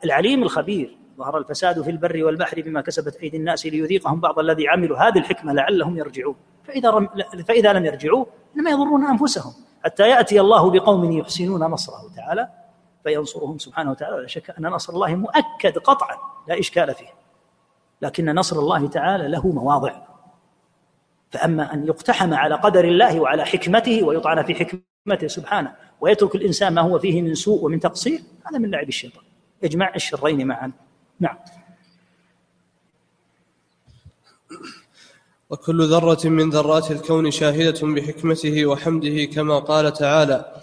العليم 0.04 0.42
الخبير 0.42 0.99
ظهر 1.20 1.38
الفساد 1.38 1.82
في 1.82 1.90
البر 1.90 2.24
والبحر 2.24 2.62
بما 2.62 2.80
كسبت 2.80 3.16
أيدي 3.16 3.36
الناس 3.36 3.66
ليذيقهم 3.66 4.20
بعض 4.20 4.38
الذي 4.38 4.68
عملوا 4.68 4.98
هذه 4.98 5.18
الحكمة 5.18 5.52
لعلهم 5.52 5.96
يرجعون. 5.96 6.34
فإذا 6.64 6.90
رم 6.90 7.08
فإذا 7.48 7.72
لم 7.72 7.84
يرجعوا 7.86 8.24
انما 8.56 8.70
يضرون 8.70 9.04
أنفسهم. 9.04 9.52
حتى 9.84 10.08
يأتي 10.08 10.40
الله 10.40 10.70
بقوم 10.70 11.12
يحسنون 11.12 11.60
نصره 11.60 12.10
تعالى 12.16 12.48
فينصرهم 13.04 13.58
سبحانه 13.58 13.90
وتعالى. 13.90 14.16
ولا 14.16 14.26
شك 14.26 14.50
أن 14.58 14.66
نصر 14.66 14.92
الله 14.92 15.14
مؤكد 15.14 15.78
قطعا 15.78 16.16
لا 16.48 16.58
إشكال 16.58 16.94
فيه. 16.94 17.08
لكن 18.02 18.34
نصر 18.34 18.58
الله 18.58 18.88
تعالى 18.88 19.28
له 19.28 19.46
مواضع. 19.46 19.92
فأما 21.30 21.74
أن 21.74 21.86
يقتحم 21.86 22.34
على 22.34 22.54
قدر 22.54 22.84
الله 22.84 23.20
وعلى 23.20 23.44
حكمته 23.44 24.02
ويطعن 24.02 24.42
في 24.42 24.54
حكمته 24.54 25.26
سبحانه 25.26 25.72
ويترك 26.00 26.34
الإنسان 26.34 26.74
ما 26.74 26.82
هو 26.82 26.98
فيه 26.98 27.22
من 27.22 27.34
سوء 27.34 27.64
ومن 27.64 27.80
تقصير 27.80 28.20
هذا 28.46 28.58
من 28.58 28.70
لعب 28.70 28.88
الشيطان. 28.88 29.24
اجمع 29.64 29.92
الشرين 29.94 30.46
معا. 30.46 30.72
نعم. 31.20 31.36
وكل 35.50 35.86
ذرة 35.86 36.28
من 36.28 36.50
ذرات 36.50 36.90
الكون 36.90 37.30
شاهدة 37.30 37.80
بحكمته 37.82 38.66
وحمده 38.66 39.24
كما 39.24 39.58
قال 39.58 39.92
تعالى 39.92 40.54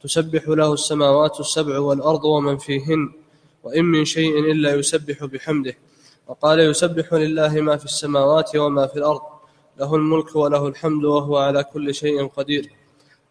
تسبح 0.00 0.48
له 0.48 0.72
السماوات 0.72 1.40
السبع 1.40 1.78
والأرض 1.78 2.24
ومن 2.24 2.58
فيهن 2.58 3.12
وإن 3.62 3.84
من 3.84 4.04
شيء 4.04 4.38
إلا 4.38 4.74
يسبح 4.74 5.24
بحمده. 5.24 5.74
وقال 6.26 6.60
يسبح 6.60 7.14
لله 7.14 7.60
ما 7.60 7.76
في 7.76 7.84
السماوات 7.84 8.56
وما 8.56 8.86
في 8.86 8.96
الأرض 8.96 9.20
له 9.78 9.94
الملك 9.94 10.36
وله 10.36 10.68
الحمد 10.68 11.04
وهو 11.04 11.36
على 11.36 11.64
كل 11.64 11.94
شيء 11.94 12.26
قدير. 12.26 12.72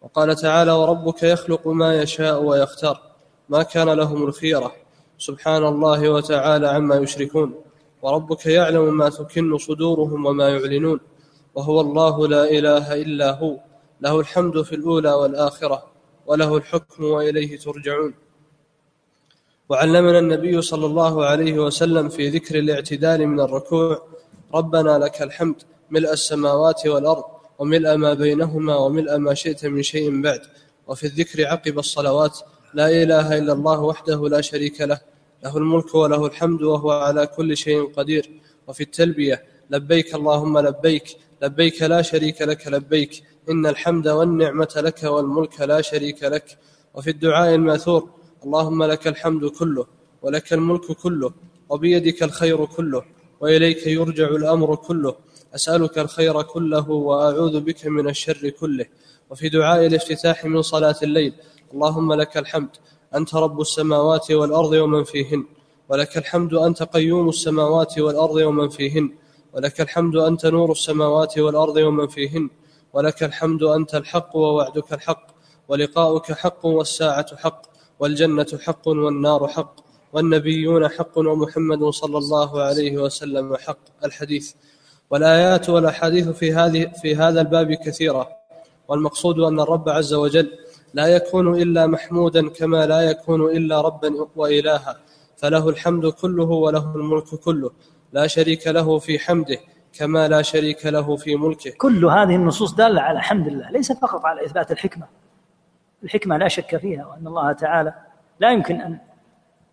وقال 0.02 0.36
تعالى 0.36 0.72
وربك 0.72 1.22
يخلق 1.22 1.68
ما 1.68 2.02
يشاء 2.02 2.42
ويختار 2.42 3.00
ما 3.48 3.62
كان 3.62 3.88
لهم 3.88 4.22
الخيرة. 4.22 4.83
سبحان 5.18 5.64
الله 5.66 6.08
وتعالى 6.08 6.68
عما 6.68 6.96
يشركون 6.96 7.54
وربك 8.02 8.46
يعلم 8.46 8.96
ما 8.96 9.08
تكن 9.08 9.58
صدورهم 9.58 10.26
وما 10.26 10.48
يعلنون 10.48 11.00
وهو 11.54 11.80
الله 11.80 12.28
لا 12.28 12.50
إله 12.50 12.94
إلا 12.94 13.38
هو 13.38 13.56
له 14.00 14.20
الحمد 14.20 14.62
في 14.62 14.74
الأولى 14.74 15.12
والآخرة 15.12 15.84
وله 16.26 16.56
الحكم 16.56 17.04
وإليه 17.04 17.58
ترجعون. 17.58 18.14
وعلمنا 19.68 20.18
النبي 20.18 20.62
صلى 20.62 20.86
الله 20.86 21.24
عليه 21.24 21.58
وسلم 21.58 22.08
في 22.08 22.28
ذكر 22.28 22.58
الاعتدال 22.58 23.26
من 23.26 23.40
الركوع 23.40 24.02
ربنا 24.54 24.98
لك 24.98 25.22
الحمد 25.22 25.62
ملء 25.90 26.12
السماوات 26.12 26.86
والأرض 26.86 27.24
وملء 27.58 27.96
ما 27.96 28.14
بينهما 28.14 28.76
وملء 28.76 29.18
ما 29.18 29.34
شئت 29.34 29.66
من 29.66 29.82
شيء 29.82 30.22
بعد. 30.22 30.40
وفي 30.86 31.04
الذكر 31.06 31.46
عقب 31.46 31.78
الصلوات 31.78 32.38
لا 32.74 32.88
إله 33.02 33.38
إلا 33.38 33.52
الله 33.52 33.80
وحده 33.80 34.28
لا 34.28 34.40
شريك 34.40 34.80
له. 34.80 35.00
له 35.44 35.56
الملك 35.56 35.94
وله 35.94 36.26
الحمد 36.26 36.62
وهو 36.62 36.90
على 36.90 37.26
كل 37.26 37.56
شيء 37.56 37.92
قدير. 37.92 38.30
وفي 38.68 38.82
التلبية 38.82 39.44
لبيك 39.70 40.14
اللهم 40.14 40.58
لبيك. 40.58 41.16
لبيك 41.42 41.82
لا 41.82 42.02
شريك 42.02 42.42
لك 42.42 42.66
لبيك. 42.66 43.22
إن 43.50 43.66
الحمد 43.66 44.08
والنعمة 44.08 44.74
لك 44.76 45.02
والملك 45.02 45.60
لا 45.60 45.80
شريك 45.80 46.22
لك. 46.22 46.58
وفي 46.94 47.10
الدعاء 47.10 47.54
المأثور 47.54 48.08
اللهم 48.44 48.84
لك 48.84 49.08
الحمد 49.08 49.44
كله 49.44 49.86
ولك 50.22 50.52
الملك 50.52 50.92
كله 50.92 51.30
وبيدك 51.68 52.22
الخير 52.22 52.64
كله 52.64 53.02
وإليك 53.40 53.86
يرجع 53.86 54.28
الأمر 54.28 54.74
كله. 54.74 55.14
أسألك 55.54 55.98
الخير 55.98 56.42
كله 56.42 56.90
وأعوذ 56.90 57.60
بك 57.60 57.86
من 57.86 58.08
الشر 58.08 58.48
كله. 58.48 58.86
وفي 59.30 59.48
دعاء 59.48 59.86
الافتتاح 59.86 60.44
من 60.44 60.62
صلاة 60.62 60.96
الليل 61.02 61.32
اللهم 61.74 62.12
لك 62.12 62.36
الحمد. 62.36 62.68
أنت 63.14 63.34
رب 63.34 63.60
السماوات 63.60 64.30
والأرض 64.30 64.72
ومن 64.72 65.04
فيهن. 65.04 65.44
ولك 65.88 66.18
الحمد 66.18 66.54
أنت 66.54 66.82
قيوم 66.82 67.28
السماوات 67.28 67.98
والأرض 67.98 68.34
ومن 68.34 68.68
فيهن. 68.68 69.10
ولك 69.54 69.80
الحمد 69.80 70.16
أنت 70.16 70.46
نور 70.46 70.72
السماوات 70.72 71.38
والأرض 71.38 71.76
ومن 71.76 72.06
فيهن. 72.06 72.50
ولك 72.92 73.22
الحمد 73.22 73.62
أنت 73.62 73.94
الحق 73.94 74.36
ووعدك 74.36 74.92
الحق. 74.92 75.26
ولقاؤك 75.68 76.32
حق 76.32 76.66
والساعة 76.66 77.36
حق. 77.36 77.62
والجنة 78.00 78.58
حق 78.66 78.88
والنار 78.88 79.48
حق. 79.48 79.74
والنبيون 80.12 80.88
حق 80.88 81.18
ومحمد 81.18 81.84
صلى 81.84 82.18
الله 82.18 82.62
عليه 82.62 82.98
وسلم 82.98 83.56
حق. 83.56 84.04
الحديث. 84.04 84.52
والآيات 85.10 85.70
والأحاديث 85.70 86.28
في 86.28 86.52
هذه 86.52 86.92
في 87.02 87.16
هذا 87.16 87.40
الباب 87.40 87.72
كثيرة. 87.72 88.28
والمقصود 88.88 89.38
أن 89.38 89.60
الرب 89.60 89.88
عز 89.88 90.14
وجل 90.14 90.63
لا 90.94 91.06
يكون 91.06 91.62
إلا 91.62 91.86
محمودا 91.86 92.48
كما 92.48 92.86
لا 92.86 93.00
يكون 93.00 93.40
إلا 93.56 93.80
ربا 93.80 94.28
وإلها. 94.36 94.96
فله 95.36 95.68
الحمد 95.68 96.06
كله 96.06 96.44
وله 96.44 96.96
الملك 96.96 97.34
كله. 97.34 97.70
لا 98.12 98.26
شريك 98.26 98.66
له 98.66 98.98
في 98.98 99.18
حمده 99.18 99.58
كما 99.92 100.28
لا 100.28 100.42
شريك 100.42 100.86
له 100.86 101.16
في 101.16 101.36
ملكه. 101.36 101.70
كل 101.70 102.04
هذه 102.04 102.36
النصوص 102.36 102.74
دالة 102.74 103.00
على 103.00 103.20
حمد 103.22 103.46
الله 103.46 103.70
ليس 103.70 103.92
فقط 103.92 104.24
على 104.24 104.44
إثبات 104.44 104.72
الحكمة. 104.72 105.06
الحكمة 106.04 106.36
لا 106.36 106.48
شك 106.48 106.76
فيها 106.76 107.06
وأن 107.06 107.26
الله 107.26 107.52
تعالى 107.52 107.94
لا 108.40 108.50
يمكن 108.50 108.80
أن 108.80 108.98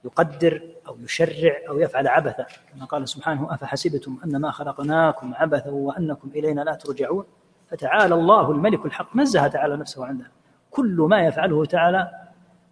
يقدر 0.06 0.62
أو 0.88 0.98
يشرع 1.00 1.54
أو 1.70 1.80
يفعل 1.80 2.08
عبثا. 2.08 2.46
كما 2.74 2.86
قال 2.86 3.10
سبحانه 3.10 3.54
أفحسبتم 3.54 4.18
أنما 4.26 4.52
خلقناكم 4.52 5.34
عبثا 5.36 5.70
وأنكم 5.70 6.30
إلينا 6.36 6.62
لا 6.62 6.74
ترجعون؟ 6.74 7.26
فتعالى 7.72 8.16
الله 8.16 8.52
الملك 8.52 8.86
الحق 8.86 9.16
نزه 9.16 9.48
تعالى 9.48 9.78
نفسه 9.78 10.06
عنها 10.06 10.32
كل 10.72 11.08
ما 11.10 11.26
يفعله 11.26 11.66
تعالى 11.66 12.12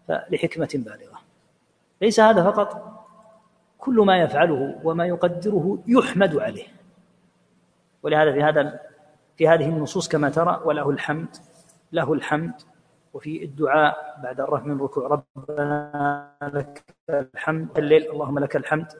لحكمة 0.10 0.70
بالغة. 0.74 1.20
ليس 2.02 2.20
هذا 2.20 2.44
فقط 2.44 3.00
كل 3.78 3.96
ما 3.96 4.18
يفعله 4.18 4.80
وما 4.84 5.06
يقدره 5.06 5.80
يحمد 5.88 6.38
عليه. 6.38 6.68
ولهذا 8.04 8.34
في 8.34 8.44
هذا 8.44 8.80
في 9.38 9.48
هذه 9.48 9.70
النصوص 9.70 10.08
كما 10.08 10.30
ترى 10.30 10.62
وله 10.66 10.90
الحمد 10.90 11.36
له 11.92 12.14
الحمد. 12.14 12.54
وفي 13.14 13.44
الدعاء 13.44 14.20
بعد 14.24 14.40
الرفع 14.40 14.66
من 14.66 14.82
ركوع 14.82 15.08
ربنا 15.08 16.32
لك 16.54 16.84
الحمد 17.10 17.78
الليل 17.78 18.12
اللهم 18.12 18.40
لك 18.40 18.56
الحمد. 18.56 18.94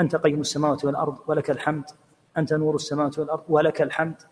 أنت 0.00 0.16
قيم 0.16 0.40
السماوات 0.40 0.84
والأرض 0.84 1.18
ولك 1.26 1.50
الحمد. 1.50 1.84
أنت 2.36 2.52
نور 2.52 2.74
السماوات 2.74 3.18
والأرض 3.18 3.44
ولك 3.48 3.82
الحمد. 3.82 4.22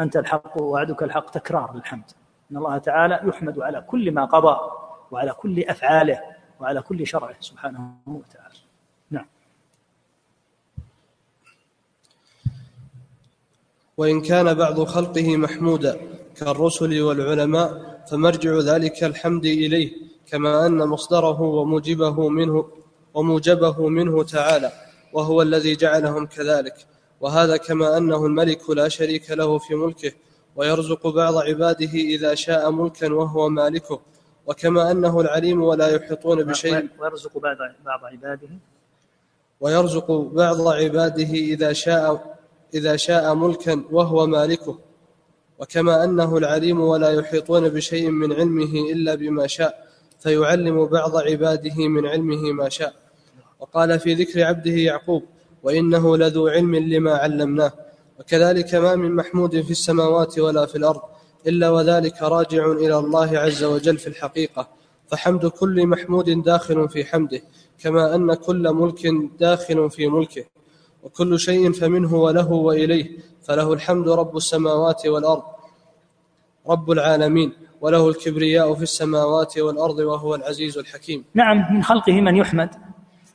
أنت 0.00 0.16
الحق 0.16 0.62
ووعدك 0.62 1.02
الحق 1.02 1.30
تكرار 1.30 1.74
الحمد. 1.74 2.10
إن 2.52 2.56
الله 2.56 2.78
تعالى 2.78 3.20
يحمد 3.24 3.60
على 3.60 3.80
كل 3.80 4.12
ما 4.12 4.24
قضى 4.24 4.56
وعلى 5.10 5.32
كل 5.32 5.64
أفعاله 5.64 6.20
وعلى 6.60 6.82
كل 6.82 7.06
شرعه 7.06 7.36
سبحانه 7.40 7.94
وتعالى. 8.06 8.54
نعم. 9.10 9.26
وإن 13.96 14.20
كان 14.20 14.54
بعض 14.54 14.84
خلقه 14.84 15.36
محمودا 15.36 16.00
كالرسل 16.36 17.00
والعلماء 17.02 18.02
فمرجع 18.10 18.58
ذلك 18.58 19.04
الحمد 19.04 19.44
إليه 19.44 19.92
كما 20.26 20.66
أن 20.66 20.78
مصدره 20.88 21.40
وموجبه 21.40 22.28
منه 22.28 22.68
وموجبه 23.14 23.88
منه 23.88 24.22
تعالى 24.22 24.72
وهو 25.12 25.42
الذي 25.42 25.76
جعلهم 25.76 26.26
كذلك. 26.26 26.86
وهذا 27.20 27.56
كما 27.56 27.96
أنه 27.96 28.26
الملك 28.26 28.70
لا 28.70 28.88
شريك 28.88 29.30
له 29.30 29.58
في 29.58 29.74
ملكه 29.74 30.12
ويرزق 30.56 31.06
بعض 31.06 31.36
عباده 31.36 31.92
إذا 31.94 32.34
شاء 32.34 32.70
ملكا 32.70 33.12
وهو 33.12 33.48
مالكه. 33.48 34.00
وكما 34.46 34.90
أنه 34.90 35.20
العليم 35.20 35.62
ولا 35.62 35.88
يحيطون 35.88 36.42
بشيء. 36.42 36.88
ويرزق 36.98 37.38
بعض 37.38 37.56
بعض 37.84 38.04
عباده. 38.04 38.48
ويرزق 39.60 40.10
بعض 40.10 40.68
عباده 40.68 41.32
إذا 41.34 41.72
شاء 41.72 42.36
إذا 42.74 42.96
شاء 42.96 43.34
ملكا 43.34 43.84
وهو 43.90 44.26
مالكه. 44.26 44.78
وكما 45.58 46.04
أنه 46.04 46.36
العليم 46.36 46.80
ولا 46.80 47.10
يحيطون 47.10 47.68
بشيء 47.68 48.10
من 48.10 48.32
علمه 48.32 48.92
إلا 48.92 49.14
بما 49.14 49.46
شاء. 49.46 49.86
فيعلم 50.20 50.86
بعض 50.86 51.16
عباده 51.16 51.88
من 51.88 52.06
علمه 52.06 52.52
ما 52.52 52.68
شاء. 52.68 52.94
وقال 53.60 54.00
في 54.00 54.14
ذكر 54.14 54.44
عبده 54.44 54.72
يعقوب 54.72 55.22
وإنه 55.62 56.16
لذو 56.16 56.48
علم 56.48 56.76
لما 56.76 57.14
علمناه. 57.14 57.72
وكذلك 58.22 58.74
ما 58.74 58.94
من 58.96 59.16
محمود 59.16 59.60
في 59.60 59.70
السماوات 59.70 60.38
ولا 60.38 60.66
في 60.66 60.76
الأرض 60.78 61.00
إلا 61.46 61.70
وذلك 61.70 62.22
راجع 62.22 62.72
إلى 62.72 62.98
الله 62.98 63.38
عز 63.38 63.64
وجل 63.64 63.98
في 63.98 64.06
الحقيقة. 64.06 64.68
فحمد 65.10 65.46
كل 65.46 65.86
محمود 65.86 66.42
داخل 66.42 66.88
في 66.88 67.04
حمده 67.04 67.40
كما 67.78 68.14
أن 68.14 68.34
كل 68.34 68.72
ملك 68.72 69.02
داخل 69.40 69.90
في 69.90 70.06
ملكه. 70.06 70.44
وكل 71.02 71.38
شيء 71.38 71.72
فمنه 71.72 72.14
وله 72.14 72.52
وإليه 72.52 73.18
فله 73.42 73.72
الحمد 73.72 74.08
رب 74.08 74.36
السماوات 74.36 75.06
والأرض 75.06 75.42
رب 76.66 76.90
العالمين 76.90 77.52
وله 77.80 78.08
الكبرياء 78.08 78.74
في 78.74 78.82
السماوات 78.82 79.58
والأرض 79.58 79.98
وهو 79.98 80.34
العزيز 80.34 80.78
الحكيم. 80.78 81.24
نعم 81.34 81.74
من 81.74 81.82
خلقه 81.82 82.20
من 82.20 82.36
يحمد 82.36 82.70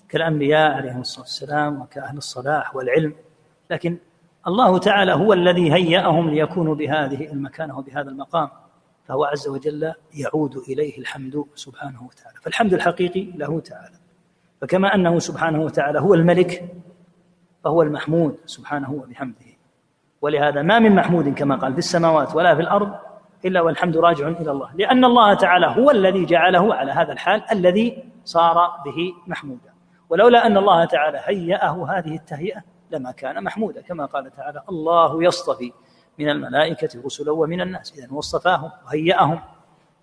كالأنبياء 0.09 0.71
عليهم 0.71 1.01
الصلاة 1.01 1.21
والسلام 1.25 1.81
وكأهل 1.81 2.17
الصلاح 2.17 2.75
والعلم. 2.75 3.13
لكن 3.71 3.97
الله 4.47 4.77
تعالى 4.77 5.13
هو 5.13 5.33
الذي 5.33 5.73
هيأهم 5.73 6.29
ليكونوا 6.29 6.75
بهذه 6.75 7.31
المكانة 7.31 7.77
وبهذا 7.77 8.09
المقام. 8.09 8.49
فهو 9.07 9.25
عز 9.25 9.47
وجل 9.47 9.93
يعود 10.13 10.57
إليه 10.57 10.97
الحمد 10.97 11.45
سبحانه 11.55 12.03
وتعالى. 12.03 12.37
فالحمد 12.41 12.73
الحقيقي 12.73 13.23
له 13.35 13.59
تعالى. 13.59 13.95
فكما 14.61 14.95
أنه 14.95 15.19
سبحانه 15.19 15.61
وتعالى 15.61 15.99
هو 15.99 16.13
الملك 16.13 16.75
فهو 17.63 17.81
المحمود 17.81 18.37
سبحانه 18.45 18.91
وبحمده. 18.91 19.45
ولهذا 20.21 20.61
ما 20.61 20.79
من 20.79 20.95
محمود 20.95 21.33
كما 21.33 21.55
قال 21.55 21.73
في 21.73 21.79
السماوات 21.79 22.35
ولا 22.35 22.55
في 22.55 22.61
الأرض 22.61 22.93
إلا 23.45 23.61
والحمد 23.61 23.97
راجع 23.97 24.27
إلى 24.27 24.51
الله. 24.51 24.69
لأن 24.75 25.05
الله 25.05 25.33
تعالى 25.33 25.67
هو 25.67 25.91
الذي 25.91 26.25
جعله 26.25 26.73
على 26.75 26.91
هذا 26.91 27.13
الحال 27.13 27.43
الذي 27.51 28.03
صار 28.25 28.55
به 28.85 29.13
محمودا. 29.27 29.73
ولولا 30.09 30.47
أن 30.47 30.57
الله 30.57 30.85
تعالى 30.85 31.21
هيأه 31.23 31.97
هذه 31.97 32.15
التهيئة 32.15 32.76
لما 32.91 33.11
كان 33.11 33.43
محمودا 33.43 33.81
كما 33.81 34.05
قال 34.05 34.31
تعالى 34.31 34.63
الله 34.69 35.23
يصطفي 35.23 35.71
من 36.19 36.29
الملائكة 36.29 37.01
رسلا 37.05 37.31
ومن 37.31 37.61
الناس. 37.61 37.93
إذا 37.97 38.07
واصطفاهم 38.11 38.71
وهيأهم 38.85 39.39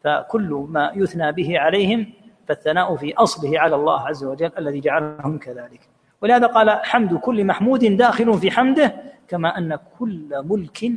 فكل 0.04 0.66
ما 0.68 0.92
يثنى 0.94 1.32
به 1.32 1.58
عليهم 1.58 2.12
فالثناء 2.48 2.96
في 2.96 3.14
أصله 3.14 3.60
على 3.60 3.74
الله 3.76 4.00
عز 4.00 4.24
وجل 4.24 4.50
الذي 4.58 4.80
جعلهم 4.80 5.38
كذلك. 5.38 5.88
ولهذا 6.22 6.46
قال 6.46 6.70
حمد 6.70 7.14
كل 7.14 7.44
محمود 7.44 7.84
داخل 7.84 8.38
في 8.38 8.50
حمده 8.50 9.02
كما 9.28 9.58
أن 9.58 9.78
كل 9.98 10.42
ملك 10.44 10.92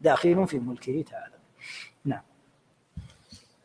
داخل 0.00 0.46
في 0.46 0.58
ملكه 0.58 1.04
تعالى. 1.10 1.34
نعم. 2.04 2.22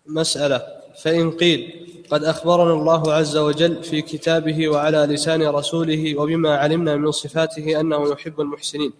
مسألة. 0.08 0.83
فإن 1.02 1.32
قيل 1.32 1.88
قد 2.10 2.24
أخبرنا 2.24 2.74
الله 2.74 3.14
عز 3.14 3.38
وجل 3.38 3.84
في 3.84 4.02
كتابه 4.02 4.70
وعلى 4.70 4.98
لسان 4.98 5.48
رسوله 5.48 6.20
وبما 6.20 6.56
علمنا 6.58 6.96
من 6.96 7.12
صفاته 7.12 7.80
أنه 7.80 8.12
يحب 8.12 8.42
المحسنين 8.42 8.94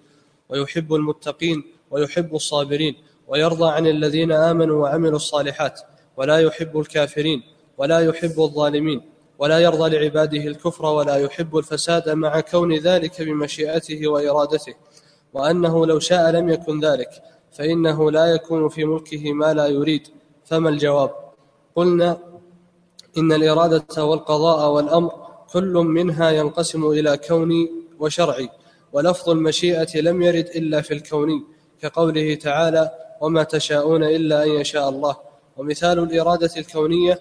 ويحب 0.50 0.94
المتقين 0.94 1.64
ويحب 1.92 2.36
الصابرين 2.36 2.96
ويرضى 3.28 3.72
عن 3.72 3.88
الذين 3.88 4.32
آمنوا 4.32 4.84
وعملوا 4.84 5.16
الصالحات 5.16 5.82
ولا 6.18 6.38
يحب 6.40 6.80
الكافرين 6.80 7.44
ولا 7.78 8.00
يحب 8.00 8.40
الظالمين 8.40 9.02
ولا 9.40 9.60
يرضى 9.60 9.98
لعباده 9.98 10.44
الكفر 10.48 10.86
ولا 10.86 11.16
يحب 11.16 11.58
الفساد 11.58 12.10
مع 12.10 12.40
كون 12.40 12.78
ذلك 12.78 13.22
بمشيئته 13.22 14.08
وإرادته 14.08 14.74
وأنه 15.34 15.86
لو 15.86 16.00
شاء 16.00 16.32
لم 16.32 16.50
يكن 16.50 16.80
ذلك 16.80 17.10
فإنه 17.52 18.12
لا 18.12 18.26
يكون 18.26 18.70
في 18.70 18.86
ملكه 18.86 19.34
ما 19.34 19.54
لا 19.54 19.68
يريد 19.68 20.08
فما 20.46 20.70
الجواب 20.70 21.23
قلنا 21.76 22.18
إن 23.18 23.32
الإرادة 23.32 24.06
والقضاء 24.06 24.72
والأمر 24.72 25.12
كل 25.54 25.74
منها 25.74 26.32
ينقسم 26.32 26.86
إلى 26.92 27.18
كوني 27.18 27.72
وشرعي 28.00 28.50
ولفظ 28.94 29.30
المشيئة 29.30 30.02
لم 30.02 30.22
يرد 30.22 30.46
إلا 30.56 30.82
في 30.82 30.94
الكوني 30.94 31.44
كقوله 31.82 32.36
تعالى 32.36 32.92
وما 33.22 33.44
تشاءون 33.44 34.04
إلا 34.04 34.44
أن 34.44 34.50
يشاء 34.50 34.90
الله 34.90 35.16
ومثال 35.58 36.00
الإرادة 36.00 36.52
الكونية 36.58 37.20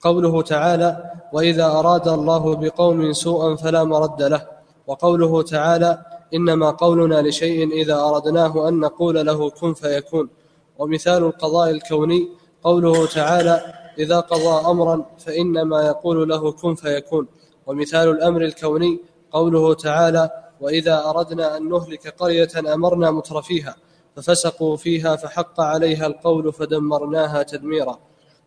قوله 0.00 0.42
تعالى 0.42 1.10
وإذا 1.32 1.66
أراد 1.66 2.08
الله 2.08 2.56
بقوم 2.56 3.12
سوءا 3.12 3.56
فلا 3.56 3.84
مرد 3.84 4.22
له 4.22 4.46
وقوله 4.86 5.42
تعالى 5.42 5.98
إنما 6.34 6.70
قولنا 6.70 7.22
لشيء 7.28 7.72
إذا 7.72 8.00
أردناه 8.00 8.68
أن 8.68 8.80
نقول 8.80 9.26
له 9.26 9.50
كن 9.50 9.74
فيكون 9.74 10.28
ومثال 10.78 11.24
القضاء 11.24 11.70
الكوني 11.70 12.28
قوله 12.64 13.06
تعالى 13.06 13.60
إذا 13.98 14.20
قضى 14.20 14.70
أمرا 14.70 15.04
فإنما 15.18 15.86
يقول 15.86 16.28
له 16.28 16.52
كن 16.52 16.74
فيكون. 16.74 17.26
ومثال 17.66 18.08
الأمر 18.08 18.42
الكوني 18.42 19.00
قوله 19.32 19.74
تعالى 19.74 20.30
وإذا 20.60 21.04
أردنا 21.10 21.56
أن 21.56 21.68
نهلك 21.68 22.14
قرية 22.18 22.74
أمرنا 22.74 23.10
مترفيها 23.10 23.76
ففسقوا 24.16 24.76
فيها 24.76 25.16
فحق 25.16 25.60
عليها 25.60 26.06
القول 26.06 26.52
فدمرناها 26.52 27.42
تدميرا. 27.42 27.98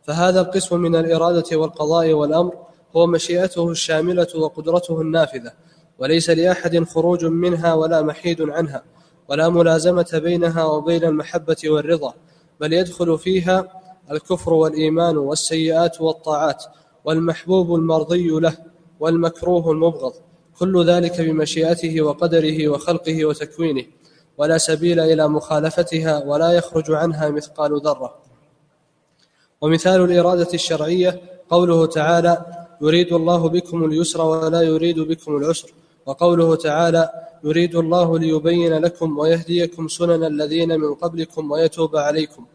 فهذا 0.04 0.42
القسم 0.42 0.80
من 0.80 0.96
الإرادة 0.96 1.58
والقضاء 1.58 2.14
والأمر 2.14 2.54
هو 2.96 3.08
مشيئته 3.08 3.72
الشاملة 3.72 4.28
وقدرته 4.36 5.02
النافذة 5.02 5.52
وليس 6.00 6.30
لأحد 6.30 6.84
خروج 6.84 7.26
منها 7.26 7.74
ولا 7.74 8.02
محيد 8.02 8.42
عنها 8.42 8.84
ولا 9.30 9.50
ملازمة 9.50 10.08
بينها 10.14 10.64
وبين 10.64 11.04
المحبة 11.04 11.58
والرضا 11.66 12.14
بل 12.60 12.74
يدخل 12.74 13.18
فيها 13.18 13.68
الكفر 14.12 14.54
والإيمان 14.54 15.18
والسيئات 15.18 16.02
والطاعات 16.02 16.64
والمحبوب 17.06 17.76
المرضي 17.76 18.28
له 18.28 18.58
والمكروه 19.00 19.72
المبغض 19.72 20.14
كل 20.60 20.86
ذلك 20.86 21.22
بمشيئته 21.22 22.02
وقدره 22.02 22.68
وخلقه 22.68 23.26
وتكوينه 23.26 23.84
ولا 24.38 24.58
سبيل 24.58 25.00
إلى 25.00 25.28
مخالفتها 25.28 26.24
ولا 26.24 26.52
يخرج 26.52 26.92
عنها 26.92 27.30
مثقال 27.30 27.82
ذرة. 27.82 28.16
ومثال 29.62 30.02
الإرادة 30.02 30.48
الشرعية 30.54 31.22
قوله 31.50 31.86
تعالى 31.86 32.46
يريد 32.82 33.14
الله 33.14 33.50
بكم 33.50 33.86
اليسر 33.86 34.22
ولا 34.22 34.62
يريد 34.62 35.00
بكم 35.00 35.38
العسر 35.38 35.74
وقوله 36.06 36.56
تعالى 36.56 37.10
يريد 37.44 37.76
الله 37.76 38.20
ليبين 38.20 38.74
لكم 38.74 39.18
ويهديكم 39.18 39.88
سنن 39.88 40.24
الذين 40.24 40.80
من 40.80 40.94
قبلكم 40.94 41.52
ويتوب 41.52 41.96
عليكم 41.96 42.46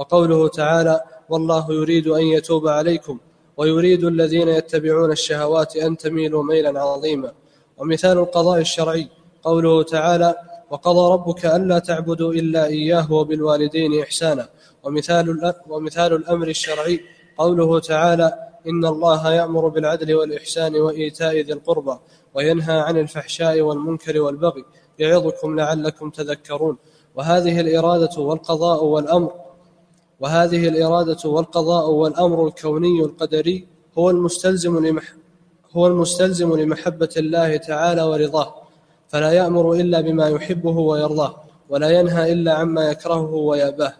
وقوله 0.00 0.48
تعالى 0.48 1.00
والله 1.28 1.72
يريد 1.72 2.06
أن 2.08 2.22
يتوب 2.22 2.68
عليكم 2.68 3.18
ويريد 3.56 4.04
الذين 4.04 4.48
يتبعون 4.48 5.12
الشهوات 5.12 5.76
أن 5.76 5.96
تميلوا 5.96 6.42
ميلا 6.42 6.80
عظيما. 6.80 7.32
ومثال 7.78 8.18
القضاء 8.18 8.60
الشرعي 8.60 9.08
قوله 9.42 9.82
تعالى 9.82 10.34
وقضى 10.70 11.12
ربك 11.14 11.46
ألا 11.46 11.78
تعبدوا 11.78 12.32
إلا 12.32 12.66
إياه 12.66 13.12
وبالوالدين 13.12 14.02
إحسانا. 14.02 14.48
ومثال, 14.82 15.54
ومثال 15.68 16.12
الأمر 16.14 16.48
الشرعي 16.48 17.00
قوله 17.38 17.78
تعالى 17.78 18.32
إن 18.66 18.84
الله 18.84 19.32
يأمر 19.32 19.68
بالعدل 19.68 20.14
والإحسان 20.14 20.76
وإيتاء 20.76 21.34
ذي 21.40 21.52
القربى 21.52 21.98
وينهى 22.34 22.78
عن 22.80 22.96
الفحشاء 22.98 23.60
والمنكر 23.60 24.20
والبغي 24.20 24.64
يعظكم 24.98 25.56
لعلكم 25.60 26.10
تذكرون. 26.10 26.76
وهذه 27.14 27.60
الإرادة 27.60 28.20
والقضاء 28.20 28.84
والأمر 28.84 29.49
وهذه 30.20 30.68
الإرادة 30.68 31.30
والقضاء 31.30 31.90
والأمر 31.90 32.46
الكوني 32.46 33.00
القدري 33.00 33.66
هو 33.98 34.10
المستلزم 34.10 34.86
لمح 34.86 35.14
هو 35.72 35.86
المستلزم 35.86 36.56
لمحبة 36.60 37.08
الله 37.16 37.56
تعالى 37.56 38.02
ورضاه 38.02 38.54
فلا 39.08 39.32
يأمر 39.32 39.72
إلا 39.72 40.00
بما 40.00 40.28
يحبه 40.28 40.78
ويرضاه 40.78 41.36
ولا 41.68 41.90
ينهى 41.90 42.32
إلا 42.32 42.54
عما 42.54 42.90
يكرهه 42.90 43.34
ويأباه 43.34 43.92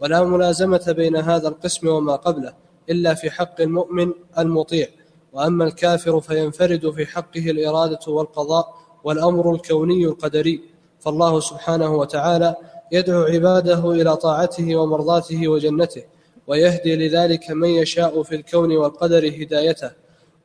ولا 0.00 0.24
ملازمة 0.24 0.94
بين 0.96 1.16
هذا 1.16 1.48
القسم 1.48 1.88
وما 1.88 2.16
قبله 2.16 2.52
إلا 2.90 3.14
في 3.14 3.30
حق 3.30 3.60
المؤمن 3.60 4.12
المطيع 4.38 4.86
وأما 5.32 5.64
الكافر 5.64 6.20
فينفرد 6.20 6.90
في 6.90 7.06
حقه 7.06 7.50
الإرادة 7.50 8.12
والقضاء 8.12 8.74
والأمر 9.04 9.54
الكوني 9.54 10.04
القدري 10.04 10.60
فالله 11.00 11.40
سبحانه 11.40 11.94
وتعالى 11.94 12.56
يدعو 12.92 13.22
عباده 13.22 13.90
إلى 13.90 14.16
طاعته 14.16 14.76
ومرضاته 14.76 15.48
وجنته 15.48 16.02
ويهدي 16.46 16.96
لذلك 16.96 17.50
من 17.50 17.68
يشاء 17.68 18.22
في 18.22 18.34
الكون 18.34 18.76
والقدر 18.76 19.28
هدايته. 19.28 19.90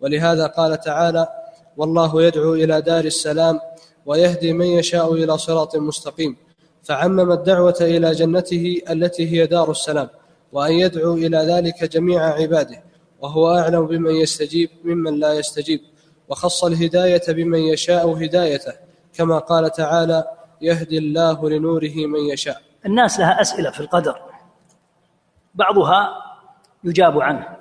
ولهذا 0.01 0.47
قال 0.47 0.79
تعالى 0.79 1.27
والله 1.77 2.23
يدعو 2.23 2.53
إلى 2.53 2.81
دار 2.81 3.05
السلام 3.05 3.59
ويهدي 4.05 4.53
من 4.53 4.65
يشاء 4.65 5.13
إلى 5.13 5.37
صراط 5.37 5.75
مستقيم. 5.75 6.35
فعمم 6.83 7.31
الدعوة 7.31 7.77
إلى 7.81 8.11
جنته 8.11 8.81
التي 8.89 9.31
هي 9.31 9.45
دار 9.45 9.71
السلام 9.71 10.09
وأن 10.51 10.71
يدعو 10.71 11.13
إلى 11.13 11.37
ذلك 11.37 11.83
جميع 11.83 12.23
عباده 12.23 12.83
وهو 13.21 13.57
أعلم 13.57 13.87
بمن 13.87 14.15
يستجيب 14.15 14.69
ممن 14.83 15.19
لا 15.19 15.33
يستجيب 15.33 15.79
وخص 16.29 16.63
الهداية 16.63 17.21
بمن 17.27 17.59
يشاء 17.59 18.25
هدايته 18.25 18.73
كما 19.13 19.39
قال 19.39 19.71
تعالى 19.71 20.23
يهدي 20.63 20.97
الله 20.97 21.49
لنوره 21.49 21.95
من 21.95 22.19
يشاء. 22.19 22.61
الناس 22.85 23.19
لها 23.19 23.41
أسئلة 23.41 23.71
في 23.71 23.79
القدر. 23.79 24.21
بعضها 25.55 26.23
يجاب 26.83 27.21
عنه 27.21 27.57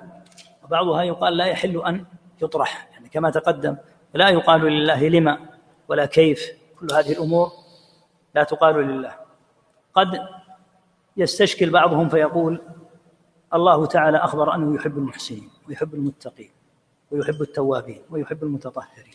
وبعضها 0.63 1.03
يقال 1.03 1.37
لا 1.37 1.45
يحل 1.45 1.85
أن 1.85 2.05
يطرح. 2.41 2.89
يعني 2.91 3.09
كما 3.09 3.29
تقدم 3.29 3.77
لا 4.13 4.29
يقال 4.29 4.61
لله 4.61 5.07
لما 5.07 5.37
ولا 5.87 6.05
كيف. 6.05 6.51
كل 6.79 6.87
هذه 6.93 7.11
الأمور 7.11 7.51
لا 8.35 8.43
تقال 8.43 8.75
لله. 8.75 9.15
قد 9.93 10.27
يستشكل 11.17 11.69
بعضهم 11.69 12.09
فيقول 12.09 12.61
الله 13.53 13.85
تعالى 13.85 14.17
أخبر 14.17 14.55
أنه 14.55 14.75
يحب 14.75 14.97
المحسنين 14.97 15.49
ويحب 15.67 15.93
المتقين 15.93 16.51
ويحب 17.11 17.41
التوابين 17.41 18.01
ويحب 18.09 18.43
المتطهرين 18.43 19.13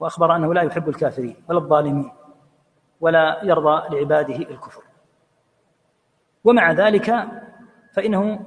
وأخبر 0.00 0.36
أنه 0.36 0.54
لا 0.54 0.62
يحب 0.62 0.88
الكافرين 0.88 1.36
ولا 1.48 1.58
الظالمين. 1.58 2.12
ولا 3.00 3.44
يرضى 3.44 3.96
لعباده 3.96 4.36
الكفر. 4.36 4.82
ومع 6.44 6.72
ذلك 6.72 7.28
فإنه 7.92 8.46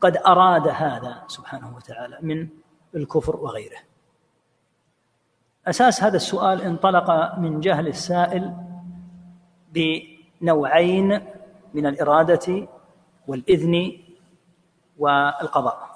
قد 0.00 0.16
أراد 0.16 0.68
هذا 0.68 1.24
سبحانه 1.26 1.76
وتعالى 1.76 2.18
من 2.22 2.48
الكفر 2.94 3.36
وغيره. 3.36 3.78
أساس 5.66 6.02
هذا 6.02 6.16
السؤال 6.16 6.62
انطلق 6.62 7.38
من 7.38 7.60
جهل 7.60 7.88
السائل 7.88 8.54
بنوعين 9.72 11.26
من 11.74 11.86
الإرادة 11.86 12.68
والإذن 13.26 13.92
والقضاء. 14.98 15.88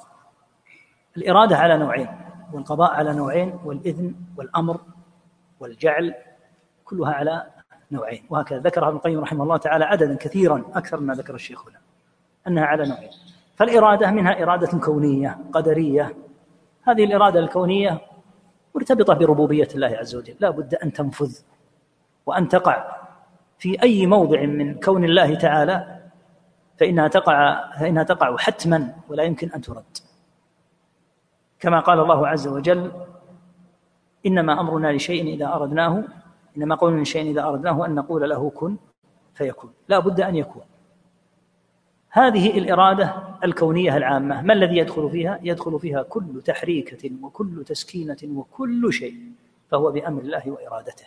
الإرادة 1.16 1.56
على 1.56 1.78
نوعين 1.78 2.08
والقضاء 2.52 2.90
على 2.94 3.14
نوعين 3.14 3.58
والإذن 3.64 4.14
والأمر 4.36 4.80
والجعل 5.60 6.14
كلها 6.84 7.12
على 7.12 7.50
نوعين. 7.92 8.24
وهكذا 8.30 8.58
ذكرها 8.58 8.88
ابن 8.88 8.96
القيم 8.96 9.20
رحمه 9.20 9.44
الله 9.44 9.56
تعالى 9.56 9.84
عددا 9.84 10.16
كثيرا 10.16 10.64
أكثر 10.74 11.00
مما 11.00 11.14
ذكر 11.14 11.34
الشيخ 11.34 11.68
هنا 11.68 11.78
أنها 12.48 12.64
على 12.64 12.88
نوعين. 12.88 13.10
فالإرادة 13.56 14.10
منها 14.10 14.42
إرادة 14.42 14.78
كونية 14.78 15.38
قدرية. 15.52 16.14
هذه 16.82 17.04
الإرادة 17.04 17.40
الكونية 17.40 18.00
مرتبطة 18.74 19.14
بربوبية 19.14 19.68
الله 19.74 19.88
عز 19.88 20.14
وجل. 20.14 20.34
لا 20.40 20.50
بد 20.50 20.74
أن 20.74 20.92
تنفذ 20.92 21.38
وأن 22.26 22.48
تقع 22.48 22.96
في 23.58 23.82
أي 23.82 24.06
موضع 24.06 24.42
من 24.42 24.80
كون 24.80 25.04
الله 25.04 25.34
تعالى 25.34 25.98
فإنها 26.80 27.08
تقع 27.08 27.70
فإنها 27.78 28.02
تقع 28.02 28.36
حتما 28.36 28.94
ولا 29.08 29.22
يمكن 29.22 29.50
أن 29.50 29.60
ترد. 29.60 29.84
كما 31.60 31.80
قال 31.80 32.00
الله 32.00 32.28
عز 32.28 32.48
وجل 32.48 32.92
إنما 34.26 34.60
أمرنا 34.60 34.92
لشيء 34.92 35.34
إذا 35.34 35.54
أردناه 35.54 36.04
إنما 36.56 36.74
قولنا 36.74 37.02
لشيء 37.02 37.30
إذا 37.30 37.44
أردناه 37.44 37.86
أن 37.86 37.94
نقول 37.94 38.30
له 38.30 38.50
كن 38.50 38.76
فيكون. 39.34 39.72
لا 39.88 39.98
بد 39.98 40.20
أن 40.20 40.36
يكون. 40.36 40.62
هذه 42.10 42.58
الإرادة 42.58 43.14
الكونية 43.44 43.96
العامة. 43.96 44.42
ما 44.42 44.52
الذي 44.52 44.76
يدخل 44.76 45.10
فيها؟ 45.10 45.38
يدخل 45.42 45.80
فيها 45.80 46.02
كل 46.02 46.42
تحريكة 46.44 47.10
وكل 47.22 47.64
تسكينة 47.66 48.16
وكل 48.24 48.92
شيء 48.92 49.32
فهو 49.68 49.92
بأمر 49.92 50.22
الله 50.22 50.50
وإرادته. 50.50 51.06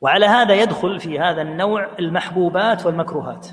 وعلى 0.00 0.26
هذا 0.26 0.54
يدخل 0.54 1.00
في 1.00 1.18
هذا 1.18 1.42
النوع 1.42 1.88
المحبوبات 1.98 2.86
والمكروهات. 2.86 3.48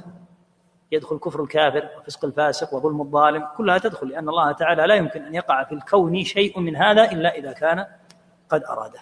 يدخل 0.92 1.18
كفر 1.18 1.44
الكافر 1.44 1.90
وفسق 1.98 2.26
الفاسق 2.26 2.74
وظلم 2.74 3.02
الظالم. 3.02 3.48
كلها 3.58 3.78
تدخل 3.78 4.08
لأن 4.08 4.30
الله 4.30 4.52
تعالى 4.52 4.88
لا 4.88 4.96
يمكن 4.96 5.22
أن 5.22 5.36
يقع 5.36 5.64
في 5.64 5.76
الكون 5.76 6.24
شيء 6.24 6.60
من 6.60 6.76
هذا 6.76 7.12
إلا 7.12 7.36
إذا 7.36 7.52
كان 7.52 7.86
قد 8.50 8.64
أراده. 8.64 9.00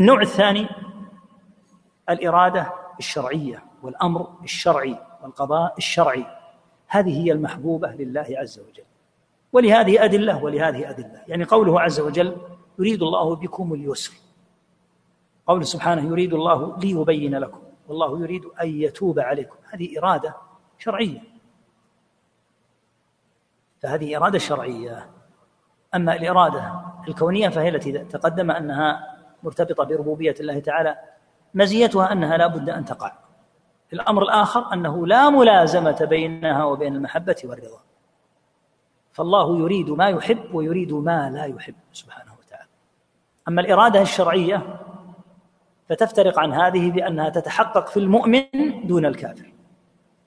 النوع 0.00 0.20
الثاني 0.20 0.68
الإرادة 2.10 2.72
الشرعية 2.98 3.64
والأمر 3.82 4.28
الشرعي 4.42 4.98
والقضاء 5.22 5.74
الشرعي. 5.78 6.26
هذه 6.86 7.24
هي 7.24 7.32
المحبوبة 7.32 7.88
لله 7.88 8.26
عز 8.30 8.58
وجل. 8.58 8.84
ولهذه 9.52 10.04
أدلة 10.04 10.44
ولهذه 10.44 10.90
أدلة. 10.90 11.22
يعني 11.28 11.44
قوله 11.44 11.80
عز 11.80 12.00
وجل 12.00 12.36
يريد 12.78 13.02
الله 13.02 13.36
بكم 13.36 13.74
اليسر 13.74 14.12
قوله 15.46 15.64
سبحانه 15.64 16.10
يريد 16.10 16.34
الله 16.34 16.78
ليبين 16.78 17.34
لكم 17.34 17.60
والله 17.88 18.20
يريد 18.20 18.44
أن 18.62 18.68
يتوب 18.68 19.18
عليكم. 19.18 19.56
هذه 19.70 19.98
إرادة 19.98 20.36
شرعية. 20.78 21.22
فهذه 23.80 24.16
إرادة 24.16 24.38
شرعية. 24.38 25.10
أما 25.94 26.16
الإرادة 26.16 26.82
الكونية 27.08 27.48
فهي 27.48 27.68
التي 27.68 27.92
تقدم 27.92 28.50
أنها 28.50 29.19
مرتبطة 29.42 29.84
بربوبية 29.84 30.34
الله 30.40 30.60
تعالى 30.60 30.98
مزيتها 31.54 32.12
أنها 32.12 32.36
لا 32.36 32.46
بد 32.46 32.70
أن 32.70 32.84
تقع. 32.84 33.12
الأمر 33.92 34.22
الآخر 34.22 34.72
أنه 34.72 35.06
لا 35.06 35.30
ملازمة 35.30 36.06
بينها 36.10 36.64
وبين 36.64 36.94
المحبة 36.94 37.36
والرضا. 37.44 37.80
فالله 39.12 39.58
يريد 39.58 39.90
ما 39.90 40.08
يحب 40.08 40.54
ويريد 40.54 40.92
ما 40.92 41.30
لا 41.30 41.44
يحب 41.44 41.74
سبحانه 41.92 42.32
وتعالى. 42.38 42.68
أما 43.48 43.60
الإرادة 43.60 44.02
الشرعية 44.02 44.80
فتفترق 45.88 46.38
عن 46.38 46.52
هذه 46.52 46.90
بأنها 46.90 47.28
تتحقق 47.28 47.88
في 47.88 47.96
المؤمن 47.96 48.46
دون 48.84 49.06
الكافر. 49.06 49.52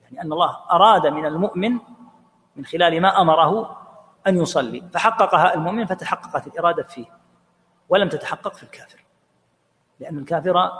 يعني 0.02 0.22
أن 0.22 0.32
الله 0.32 0.56
أراد 0.70 1.06
من 1.06 1.26
المؤمن 1.26 1.78
من 2.56 2.64
خلال 2.64 3.00
ما 3.00 3.20
أمره 3.20 3.76
أن 4.26 4.36
يصلي 4.36 4.82
فحققها 4.92 5.54
المؤمن 5.54 5.86
فتحققت 5.86 6.46
الإرادة 6.46 6.82
فيه 6.82 7.06
ولم 7.88 8.08
تتحقق 8.08 8.54
في 8.54 8.62
الكافر. 8.62 9.03
لأن 10.00 10.18
الكافر 10.18 10.70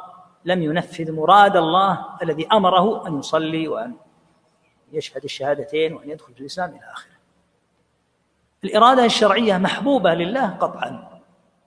لم 0.45 0.63
ينفذ 0.63 1.13
مراد 1.13 1.57
الله 1.57 2.07
الذي 2.23 2.49
أمره 2.53 3.09
أن 3.09 3.19
يصلي 3.19 3.69
وأن 3.69 3.95
يشهد 4.93 5.25
الشهادتين 5.25 5.93
وأن 5.93 6.11
يدخل 6.11 6.35
في 6.35 6.41
الإسلام 6.41 6.71
إلى 6.71 6.93
آخره. 6.93 7.15
الإرادة 8.65 9.05
الشرعية 9.05 9.59
محبوبة 9.59 10.15
لله 10.15 10.47
قطعا 10.47 11.21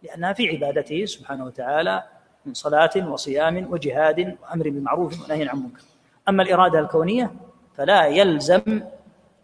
لأنها 0.03 0.33
في 0.33 0.49
عبادته 0.49 1.05
سبحانه 1.05 1.45
وتعالى 1.45 2.03
من 2.45 2.53
صلاة 2.53 3.09
وصيام 3.09 3.71
وجهاد 3.71 4.37
وأمر 4.41 4.63
بالمعروف 4.69 5.25
ونهي 5.25 5.49
عن 5.49 5.57
منكر 5.57 5.83
أما 6.29 6.43
الإرادة 6.43 6.79
الكونية 6.79 7.33
فلا 7.75 8.05
يلزم 8.05 8.81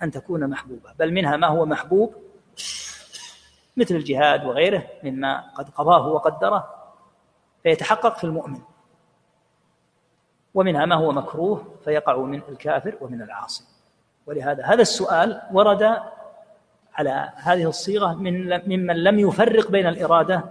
أن 0.03 0.11
تكون 0.11 0.49
محبوبة 0.49 0.93
بل 0.99 1.13
منها 1.13 1.37
ما 1.37 1.47
هو 1.47 1.65
محبوب 1.65 2.15
مثل 3.77 3.95
الجهاد 3.95 4.45
وغيره 4.45 4.83
مما 5.03 5.43
قد 5.55 5.69
قضاه 5.69 6.07
وقدره. 6.07 6.82
فيتحقق 7.63 8.17
في 8.17 8.23
المؤمن. 8.23 8.61
ومنها 10.53 10.85
ما 10.85 10.95
هو 10.95 11.11
مكروه 11.11 11.75
فيقع 11.83 12.17
من 12.17 12.41
الكافر 12.49 12.97
ومن 13.01 13.21
العاصي. 13.21 13.63
ولهذا 14.25 14.65
هذا 14.65 14.81
السؤال 14.81 15.41
ورد 15.51 15.97
على 16.93 17.31
هذه 17.35 17.69
الصيغة 17.69 18.13
من 18.13 18.49
ممن 18.67 19.03
لم 19.03 19.19
يفرق 19.19 19.71
بين 19.71 19.87
الإرادة 19.87 20.43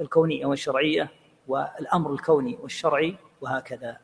الكونية 0.00 0.46
والشرعية 0.46 1.08
والأمر 1.48 2.12
الكوني 2.12 2.58
والشرعي 2.62 3.16
وهكذا. 3.40 3.96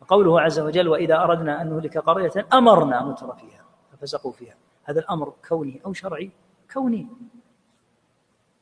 وقوله 0.00 0.40
عز 0.40 0.60
وجل 0.60 0.88
وإذا 0.88 1.22
أردنا 1.22 1.62
أن 1.62 1.70
نهلك 1.70 1.98
قرية 1.98 2.46
أمرنا 2.52 3.04
متر 3.04 3.34
فيها 3.34 3.64
ففسقوا 3.92 4.32
فيها. 4.32 4.54
هذا 4.84 5.00
الأمر 5.00 5.32
كوني 5.48 5.80
أو 5.86 5.92
شرعي؟ 5.92 6.30
كوني. 6.72 7.08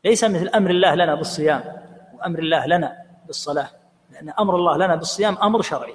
ليس 0.05 0.25
مثل 0.25 0.49
أمر 0.49 0.71
الله 0.71 0.95
لنا 0.95 1.15
بالصيام. 1.15 1.92
وأمر 2.23 2.39
الله 2.39 2.67
لنا 2.67 2.99
بالصلاة 3.27 3.69
لأن 4.11 4.31
أمر 4.31 4.57
الله 4.57 4.77
لنا 4.77 4.97
بالصيام 4.97 5.37
أمر 5.43 5.63
شرعي 5.63 5.95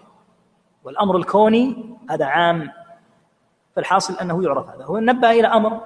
والأمر 0.84 1.18
الكوني 1.18 1.96
هذا 2.10 2.26
عام 2.26 2.72
فالحاصل 3.76 4.14
أنه 4.22 4.44
يعرف 4.44 4.70
هذا. 4.70 4.86
هو 4.86 5.00
نبه 5.00 5.32
إلى 5.32 5.48
أمر 5.48 5.82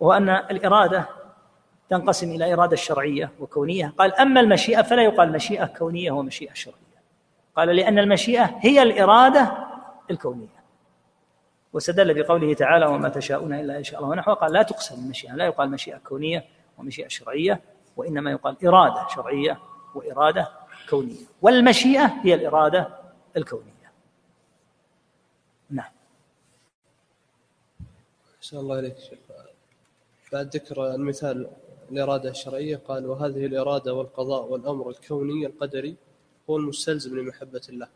وهو 0.00 0.12
أن 0.12 0.28
الإرادة 0.28 1.08
تنقسم 1.90 2.30
إلى 2.30 2.52
إرادة 2.54 2.76
شرعية 2.76 3.30
وكونية. 3.40 3.92
قال 3.98 4.14
أما 4.14 4.40
المشيئة 4.40 4.82
فلا 4.82 5.02
يقال 5.02 5.32
مشيئة 5.32 5.64
كونية 5.64 6.10
ومشيئة 6.10 6.54
شرعية. 6.54 6.78
قال 7.56 7.68
لأن 7.68 7.98
المشيئة 7.98 8.58
هي 8.60 8.82
الإرادة 8.82 9.52
الكونية. 10.10 10.62
واستدل 11.72 12.22
بقوله 12.22 12.54
تعالى 12.54 12.86
وما 12.86 13.08
تشاءون 13.08 13.54
إلا 13.54 13.78
إن 13.78 13.84
شاء 13.84 14.00
الله 14.00 14.10
ونحوه 14.10 14.34
قال 14.34 14.52
لا 14.52 14.62
تقسم 14.62 15.04
المشيئة 15.04 15.34
لا 15.34 15.44
يقال 15.44 15.70
مشيئة 15.70 15.98
كونية 15.98 16.44
ومشيئة 16.78 17.08
شرعية. 17.08 17.60
وإنما 17.96 18.30
يقال 18.30 18.66
إرادة 18.66 19.08
شرعية 19.08 19.58
وإرادة 19.94 20.48
كونية. 20.90 21.26
والمشيئة 21.42 22.06
هي 22.06 22.34
الإرادة 22.34 22.88
الكونية. 23.36 23.92
نعم. 25.70 25.90
أحسن 28.38 28.56
الله 28.56 28.78
إليك 28.78 28.98
شيخ 28.98 29.18
بعد 30.32 30.56
ذكر 30.56 30.94
المثال 30.94 31.50
الإرادة 31.90 32.30
الشرعية 32.30 32.76
قال 32.76 33.06
وهذه 33.06 33.46
الإرادة 33.46 33.94
والقضاء 33.94 34.44
والأمر 34.44 34.90
الكوني 34.90 35.46
القدري 35.46 35.96
هو 36.50 36.56
المستلزم 36.56 37.18
لمحبة 37.18 37.62
الله. 37.68 37.88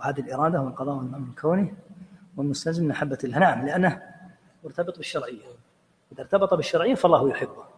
وهذه 0.00 0.20
الإرادة 0.20 0.60
والقضاء 0.60 0.96
والأمر 0.96 1.28
الكوني 1.28 1.74
والمستلزم 2.36 2.84
لمحبة 2.84 3.18
الله. 3.24 3.38
نعم 3.38 3.66
لأنه 3.66 4.02
مرتبط 4.64 4.96
بالشرعية. 4.96 5.46
إذا 6.12 6.22
ارتبط 6.22 6.54
بالشرعية 6.54 6.94
فالله 6.94 7.30
يحبه. 7.30 7.69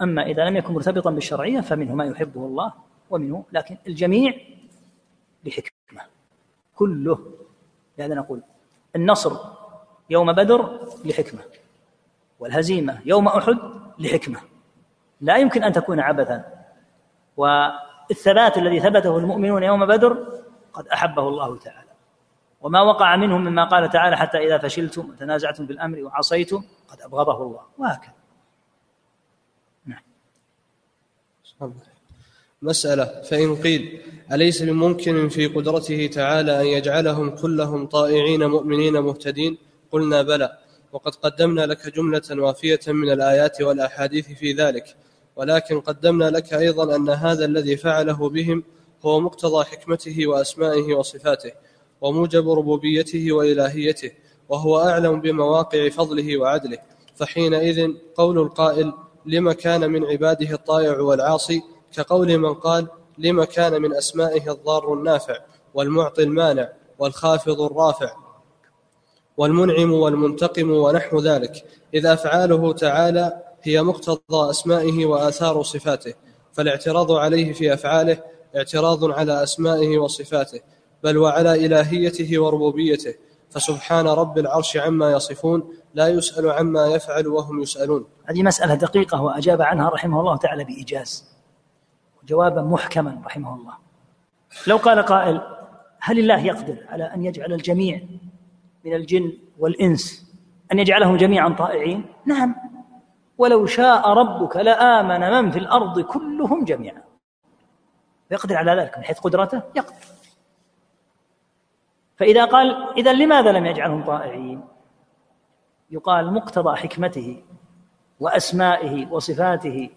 أما 0.00 0.22
إذا 0.22 0.44
لم 0.44 0.56
يكن 0.56 0.74
مرتبطا 0.74 1.10
بالشرعية 1.10 1.60
فمنه 1.60 1.94
ما 1.94 2.04
يحبه 2.04 2.46
الله 2.46 2.72
ومنه 3.10 3.44
لكن 3.52 3.76
الجميع 3.86 4.34
بحكمة. 5.44 6.00
كله. 6.74 7.32
لهذا 7.98 8.14
نقول 8.14 8.42
النصر 8.96 9.36
يوم 10.10 10.32
بدر 10.32 10.88
لحكمة 11.04 11.40
والهزيمة 12.40 13.00
يوم 13.04 13.28
أحد 13.28 13.58
لحكمة. 13.98 14.40
لا 15.20 15.36
يمكن 15.36 15.62
أن 15.62 15.72
تكون 15.72 16.00
عبثا. 16.00 16.64
والثبات 17.36 18.58
الذي 18.58 18.80
ثبته 18.80 19.18
المؤمنون 19.18 19.62
يوم 19.62 19.86
بدر 19.86 20.42
قد 20.72 20.88
أحبه 20.88 21.28
الله 21.28 21.58
تعالى. 21.58 21.92
وما 22.60 22.80
وقع 22.80 23.16
منهم 23.16 23.44
مما 23.44 23.64
قال 23.64 23.90
تعالى 23.90 24.16
حتى 24.16 24.38
إذا 24.38 24.58
فشلتم 24.58 25.10
وتنازعتم 25.10 25.66
بالأمر 25.66 26.02
وعصيتم 26.02 26.64
قد 26.88 27.00
أبغضه 27.00 27.42
الله. 27.42 27.62
وهكذا 27.78 28.14
نعم 29.86 30.02
مسألة. 32.62 33.22
فإن 33.22 33.56
قيل 33.56 34.00
أليس 34.32 34.62
بممكن 34.62 35.28
في 35.28 35.46
قدرته 35.46 36.06
تعالى 36.06 36.60
أن 36.60 36.66
يجعلهم 36.66 37.30
كلهم 37.30 37.86
طائعين 37.86 38.46
مؤمنين 38.46 39.00
مهتدين؟ 39.00 39.58
قلنا 39.92 40.22
بلى. 40.22 40.58
وقد 40.92 41.14
قدمنا 41.14 41.66
لك 41.66 41.96
جملة 41.96 42.22
وافية 42.30 42.80
من 42.88 43.10
الآيات 43.10 43.62
والأحاديث 43.62 44.26
في 44.32 44.52
ذلك. 44.52 44.96
ولكن 45.36 45.80
قدمنا 45.80 46.24
لك 46.24 46.54
أيضا 46.54 46.96
أن 46.96 47.08
هذا 47.08 47.44
الذي 47.44 47.76
فعله 47.76 48.28
بهم 48.28 48.64
هو 49.04 49.20
مقتضى 49.20 49.64
حكمته 49.64 50.26
وأسمائه 50.26 50.94
وصفاته 50.94 51.52
وموجب 52.00 52.50
ربوبيته 52.50 53.32
وإلهيته 53.32 54.10
وهو 54.48 54.80
أعلم 54.80 55.20
بمواقع 55.20 55.88
فضله 55.88 56.36
وعدله. 56.36 56.78
فحينئذ 57.16 57.92
قول 58.14 58.38
القائل 58.38 58.92
لما 59.26 59.52
كان 59.52 59.90
من 59.90 60.04
عباده 60.04 60.54
الطائع 60.54 61.00
والعاصي 61.00 61.62
كقول 61.92 62.38
من 62.38 62.54
قال 62.54 62.86
لما 63.18 63.44
كان 63.44 63.82
من 63.82 63.94
أسمائه 63.94 64.52
الضار 64.52 64.92
النافع 64.92 65.38
والمعطي 65.74 66.22
المانع 66.22 66.68
والخافض 66.98 67.60
الرافع 67.60 68.12
والمنعم 69.36 69.92
والمنتقم 69.92 70.70
ونحو 70.70 71.20
ذلك 71.20 71.64
إذ 71.94 72.06
أفعاله 72.06 72.72
تعالى 72.72 73.42
هي 73.62 73.82
مقتضى 73.82 74.50
أسمائه 74.50 75.06
وآثار 75.06 75.62
صفاته 75.62 76.14
فالاعتراض 76.52 77.12
عليه 77.12 77.52
في 77.52 77.74
أفعاله 77.74 78.18
اعتراض 78.56 79.04
على 79.04 79.42
أسمائه 79.42 79.98
وصفاته 79.98 80.60
بل 81.02 81.18
وعلى 81.18 81.66
إلهيته 81.66 82.38
وربوبيته 82.38 83.14
فسبحان 83.52 84.08
رب 84.08 84.38
العرش 84.38 84.76
عما 84.76 85.12
يصفون 85.12 85.72
لا 85.94 86.08
يسأل 86.08 86.50
عما 86.50 86.86
يفعل 86.86 87.26
وهم 87.26 87.62
يسألون. 87.62 88.04
هذه 88.24 88.42
مسألة 88.42 88.74
دقيقة 88.74 89.22
وأجاب 89.22 89.62
عنها 89.62 89.88
رحمه 89.88 90.20
الله 90.20 90.36
تعالى 90.36 90.64
بإيجاز. 90.64 91.32
جوابا 92.24 92.62
محكما 92.62 93.22
رحمه 93.26 93.54
الله. 93.54 93.74
لو 94.66 94.76
قال 94.76 95.02
قائل 95.02 95.40
هل 96.00 96.18
الله 96.18 96.46
يقدر 96.46 96.76
على 96.88 97.04
أن 97.04 97.24
يجعل 97.24 97.52
الجميع 97.52 98.00
من 98.84 98.94
الجن 98.94 99.32
والإنس 99.58 100.32
أن 100.72 100.78
يجعلهم 100.78 101.16
جميعا 101.16 101.48
طائعين؟ 101.48 102.04
نعم. 102.26 102.54
ولو 103.38 103.66
شاء 103.66 104.08
ربك 104.08 104.56
لآمن 104.56 105.20
من 105.20 105.50
في 105.50 105.58
الأرض 105.58 106.00
كلهم 106.00 106.64
جميعا. 106.64 107.02
يقدر 108.30 108.56
على 108.56 108.82
ذلك 108.82 108.98
من 108.98 109.04
حيث 109.04 109.18
قدرته؟ 109.18 109.62
يقدر. 109.76 110.11
فإذا 112.16 112.44
قال 112.44 112.88
إذا 112.96 113.12
لماذا 113.12 113.52
لم 113.52 113.66
يجعلهم 113.66 114.04
طائعين؟ 114.04 114.60
يقال 115.90 116.34
مقتضى 116.34 116.76
حكمته 116.76 117.42
وأسمائه 118.20 119.06
وصفاته 119.10 119.90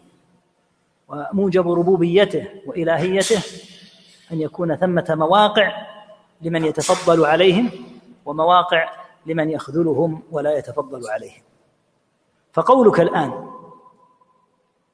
وموجب 1.07 1.71
ربوبيته 1.71 2.47
وإلهيته 2.65 3.41
أن 4.31 4.41
يكون 4.41 4.75
ثمة 4.75 5.05
مواقع 5.09 5.85
لمن 6.41 6.65
يتفضل 6.65 7.25
عليهم 7.25 7.69
ومواقع 8.25 8.89
لمن 9.25 9.49
يخذلهم 9.49 10.23
ولا 10.31 10.57
يتفضل 10.57 11.09
عليهم. 11.09 11.41
فقولك 12.53 12.99
الآن 12.99 13.51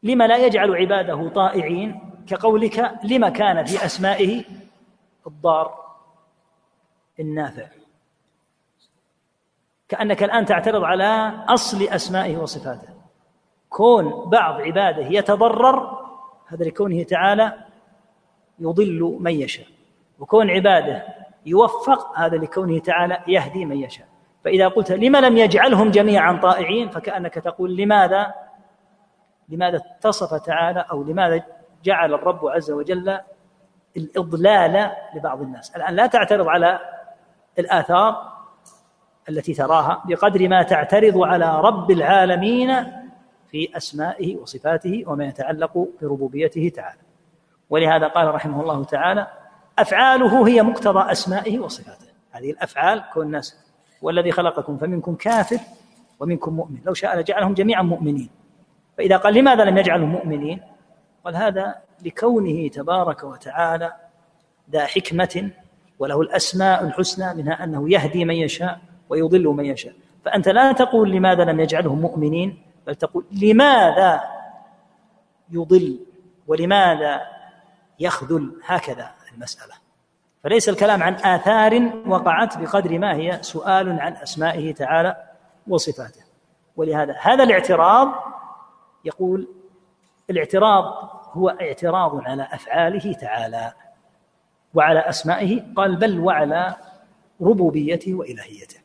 لما 0.03 0.27
لا 0.27 0.37
يجعل 0.37 0.75
عباده 0.75 1.29
طائعين؟ 1.29 1.99
كقولك 2.27 2.93
لما 3.03 3.29
كان 3.29 3.65
في 3.65 3.85
أسمائه 3.85 4.43
الضار؟ 5.27 5.80
النافع. 7.21 7.67
كأنك 9.89 10.23
الآن 10.23 10.45
تعترض 10.45 10.83
على 10.83 11.33
أصل 11.47 11.83
أسمائه 11.83 12.37
وصفاته. 12.37 12.87
كون 13.69 14.29
بعض 14.29 14.61
عباده 14.61 15.05
يتضرر 15.05 16.07
هذا 16.47 16.65
لكونه 16.65 17.03
تعالى 17.03 17.53
يضل 18.59 19.17
من 19.19 19.31
يشاء. 19.31 19.67
وكون 20.19 20.49
عباده 20.49 21.03
يوفق 21.45 22.19
هذا 22.19 22.37
لكونه 22.37 22.79
تعالى 22.79 23.23
يهدي 23.27 23.65
من 23.65 23.77
يشاء. 23.77 24.07
فإذا 24.43 24.67
قلت 24.67 24.91
لما 24.91 25.17
لم 25.21 25.37
يجعلهم 25.37 25.91
جميعا 25.91 26.39
طائعين 26.41 26.89
فكأنك 26.89 27.33
تقول 27.33 27.77
لماذا؟ 27.77 28.33
لماذا 29.49 29.77
اتصف 29.77 30.33
تعالى؟ 30.33 30.85
أو 30.91 31.03
لماذا 31.03 31.43
جعل 31.83 32.13
الرب 32.13 32.47
عز 32.47 32.71
وجل 32.71 33.19
الإضلال 33.97 34.91
لبعض 35.15 35.41
الناس؟ 35.41 35.75
الآن 35.75 35.95
لا 35.95 36.07
تعترض 36.07 36.47
على 36.47 36.79
الآثار 37.59 38.31
التي 39.29 39.53
تراها 39.53 40.03
بقدر 40.05 40.49
ما 40.49 40.63
تعترض 40.63 41.17
على 41.17 41.61
رب 41.61 41.91
العالمين 41.91 42.83
في 43.47 43.77
أسمائه 43.77 44.37
وصفاته 44.37 45.03
وما 45.07 45.25
يتعلق 45.25 45.87
بربوبيته 46.01 46.71
تعالى. 46.75 46.99
ولهذا 47.69 48.07
قال 48.07 48.35
رحمه 48.35 48.61
الله 48.61 48.83
تعالى 48.83 49.27
أفعاله 49.79 50.47
هي 50.47 50.63
مقتضى 50.63 51.11
أسمائه 51.11 51.59
وصفاته. 51.59 52.07
هذه 52.31 52.51
الأفعال 52.51 53.03
كون 53.13 53.25
الناس 53.25 53.57
والذي 54.01 54.31
خلقكم 54.31 54.77
فمنكم 54.77 55.15
كافر 55.15 55.59
ومنكم 56.19 56.53
مؤمن. 56.53 56.77
لو 56.85 56.93
شاء 56.93 57.19
لجعلهم 57.19 57.53
جميعا 57.53 57.81
مؤمنين. 57.81 58.29
فإذا 58.97 59.17
قال 59.17 59.33
لماذا 59.33 59.63
لم 59.63 59.77
يجعلهم 59.77 60.09
مؤمنين؟ 60.09 60.61
قال 61.25 61.35
هذا 61.35 61.75
لكونه 62.05 62.67
تبارك 62.67 63.23
وتعالى 63.23 63.93
ذا 64.71 64.85
حكمة 64.85 65.51
وله 66.01 66.21
الأسماء 66.21 66.83
الحسنى 66.83 67.33
منها 67.33 67.63
أنه 67.63 67.89
يهدي 67.89 68.25
من 68.25 68.35
يشاء 68.35 68.79
ويضل 69.09 69.43
من 69.43 69.65
يشاء. 69.65 69.93
فأنت 70.25 70.49
لا 70.49 70.71
تقول 70.71 71.11
لماذا 71.11 71.43
لم 71.43 71.59
يجعلهم 71.59 72.01
مؤمنين 72.01 72.63
بل 72.87 72.95
تقول 72.95 73.25
لماذا 73.31 74.21
يضل 75.49 75.99
ولماذا 76.47 77.21
يخذل؟ 77.99 78.51
هكذا 78.65 79.11
المسألة. 79.33 79.73
فليس 80.43 80.69
الكلام 80.69 81.03
عن 81.03 81.13
آثار 81.13 81.91
وقعت 82.07 82.57
بقدر 82.57 82.99
ما 82.99 83.15
هي 83.15 83.39
سؤال 83.41 83.99
عن 83.99 84.13
أسمائه 84.13 84.73
تعالى 84.73 85.17
وصفاته. 85.67 86.21
ولهذا 86.75 87.15
هذا 87.21 87.43
الاعتراض 87.43 88.07
يقول 89.05 89.47
الاعتراض 90.29 90.83
هو 91.33 91.49
اعتراض 91.49 92.21
على 92.25 92.47
أفعاله 92.51 93.13
تعالى. 93.13 93.73
وعلى 94.73 94.99
أسمائه 94.99 95.73
قال 95.75 95.95
بل 95.95 96.19
وعلى 96.19 96.75
ربوبيته 97.41 98.13
وإلهيته. 98.13 98.79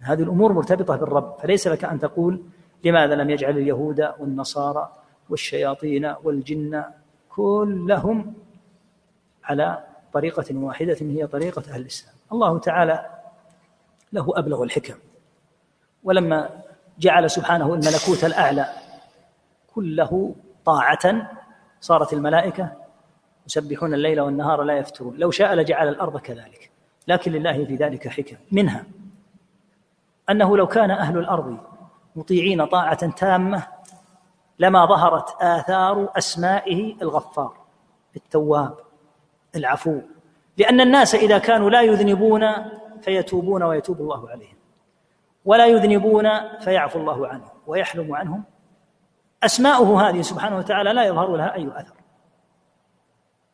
هذه 0.00 0.22
الأمور 0.22 0.52
مرتبطة 0.52 0.96
بالرب 0.96 1.36
فليس 1.40 1.66
لك 1.66 1.84
أن 1.84 1.98
تقول 1.98 2.42
لماذا 2.84 3.14
لم 3.14 3.30
يجعل 3.30 3.58
اليهود 3.58 4.14
والنصارى 4.18 4.92
والشياطين 5.30 6.14
والجن 6.24 6.84
كلهم 7.28 8.34
على 9.44 9.84
طريقة 10.12 10.56
واحدة 10.56 10.96
هي 11.00 11.26
طريقة 11.26 11.62
أهل 11.68 11.80
الإسلام. 11.80 12.14
الله 12.32 12.58
تعالى 12.58 13.06
له 14.12 14.38
أبلغ 14.38 14.62
الحكم. 14.62 14.94
ولما 16.04 16.50
جعل 16.98 17.30
سبحانه 17.30 17.74
الملكوت 17.74 18.24
الأعلى 18.24 18.66
كله 19.74 20.34
طاعة 20.64 21.30
صارت 21.80 22.12
الملائكة 22.12 22.72
يسبحون 23.48 23.94
الليل 23.94 24.20
والنهار 24.20 24.62
لا 24.62 24.78
يفترون. 24.78 25.16
لو 25.16 25.30
شاء 25.30 25.54
لجعل 25.54 25.88
الأرض 25.88 26.20
كذلك. 26.20 26.70
لكن 27.08 27.32
لله 27.32 27.64
في 27.64 27.76
ذلك 27.76 28.08
حكم. 28.08 28.36
منها 28.52 28.84
أنه 30.30 30.56
لو 30.56 30.66
كان 30.66 30.90
أهل 30.90 31.18
الأرض 31.18 31.56
مطيعين 32.16 32.64
طاعة 32.64 33.10
تامة 33.10 33.66
لما 34.58 34.86
ظهرت 34.86 35.42
آثار 35.42 36.08
أسمائه 36.16 36.94
الغفار 37.02 37.56
التواب 38.16 38.74
العفو. 39.56 40.00
لأن 40.58 40.80
الناس 40.80 41.14
إذا 41.14 41.38
كانوا 41.38 41.70
لا 41.70 41.82
يذنبون 41.82 42.44
فيتوبون 43.02 43.62
ويتوب 43.62 44.00
الله 44.00 44.30
عليهم. 44.30 44.56
ولا 45.44 45.66
يذنبون 45.66 46.28
فيعفو 46.60 46.98
الله 46.98 47.28
عنهم 47.28 47.50
ويحلم 47.66 48.14
عنهم. 48.14 48.44
أسماؤه 49.42 50.08
هذه 50.08 50.20
سبحانه 50.20 50.58
وتعالى 50.58 50.92
لا 50.92 51.04
يظهر 51.04 51.36
لها 51.36 51.54
أي 51.54 51.68
أثر. 51.76 51.97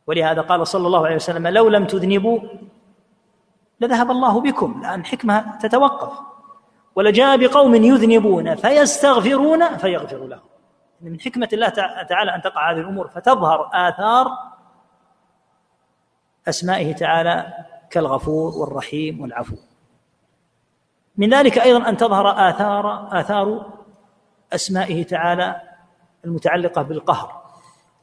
ولهذا 0.07 0.41
قال 0.41 0.67
صلى 0.67 0.87
الله 0.87 1.07
عليه 1.07 1.17
وسلم 1.17 1.47
لو 1.47 1.69
لم 1.69 1.87
تذنبوا 1.87 2.41
لذهب 3.81 4.11
الله 4.11 4.41
بكم 4.41 4.81
لأن 4.83 5.05
حكمة 5.05 5.59
تتوقف. 5.59 6.19
ولجاء 6.95 7.37
بقوم 7.37 7.75
يذنبون 7.75 8.55
فيستغفرون 8.55 9.77
فيغفر 9.77 10.27
لهم. 10.27 10.41
من 11.01 11.21
حكمة 11.21 11.49
الله 11.53 11.69
تعالى 12.09 12.35
أن 12.35 12.43
تقع 12.43 12.73
هذه 12.73 12.77
الأمور 12.77 13.09
فتظهر 13.09 13.71
آثار 13.73 14.27
أسمائه 16.49 16.93
تعالى 16.93 17.53
كالغفور 17.91 18.59
والرحيم 18.59 19.21
والعفو. 19.21 19.57
من 21.17 21.35
ذلك 21.35 21.59
أيضا 21.59 21.89
أن 21.89 21.97
تظهر 21.97 22.51
آثار 22.51 23.09
آثار 23.21 23.73
أسمائه 24.53 25.03
تعالى 25.03 25.61
المتعلقة 26.25 26.83
بالقهر 26.83 27.43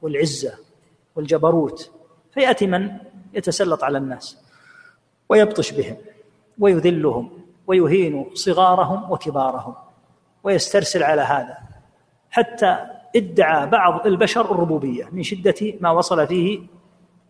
والعزة 0.01 0.53
والجبروت. 1.15 1.91
فيأتي 2.33 2.67
من 2.67 2.97
يتسلط 3.33 3.83
على 3.83 3.97
الناس 3.97 4.37
ويبطش 5.29 5.71
بهم 5.71 5.97
ويذلهم 6.59 7.31
ويهين 7.67 8.29
صغارهم 8.33 9.11
وكبارهم 9.11 9.75
ويسترسل 10.43 11.03
على 11.03 11.21
هذا. 11.21 11.57
حتى 12.29 12.85
ادعى 13.15 13.67
بعض 13.67 14.07
البشر 14.07 14.51
الربوبية 14.51 15.09
من 15.11 15.23
شدة 15.23 15.73
ما 15.79 15.91
وصل 15.91 16.27
فيه 16.27 16.61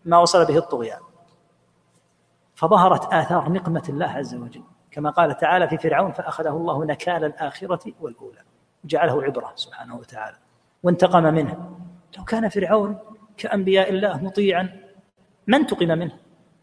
ما 0.05 0.17
وصل 0.17 0.45
به 0.45 0.57
الطغيان. 0.57 0.99
فظهرت 2.55 3.13
آثار 3.13 3.51
نقمة 3.51 3.83
الله 3.89 4.05
عز 4.05 4.35
وجل. 4.35 4.63
كما 4.91 5.09
قال 5.09 5.37
تعالى 5.37 5.67
في 5.67 5.77
فرعون 5.77 6.11
فأخذه 6.11 6.49
الله 6.49 6.85
نكال 6.85 7.23
الآخرة 7.23 7.93
والأولى. 8.01 8.41
وجعله 8.83 9.23
عبرة 9.23 9.51
سبحانه 9.55 9.95
وتعالى. 9.95 10.37
وانتقم 10.83 11.23
منه. 11.23 11.77
لو 12.17 12.23
كان 12.23 12.49
فرعون 12.49 12.97
كأنبياء 13.41 13.89
الله 13.89 14.23
مطيعا 14.23 14.79
ما 15.47 15.57
انتقم 15.57 15.87
منه؟ 15.87 16.11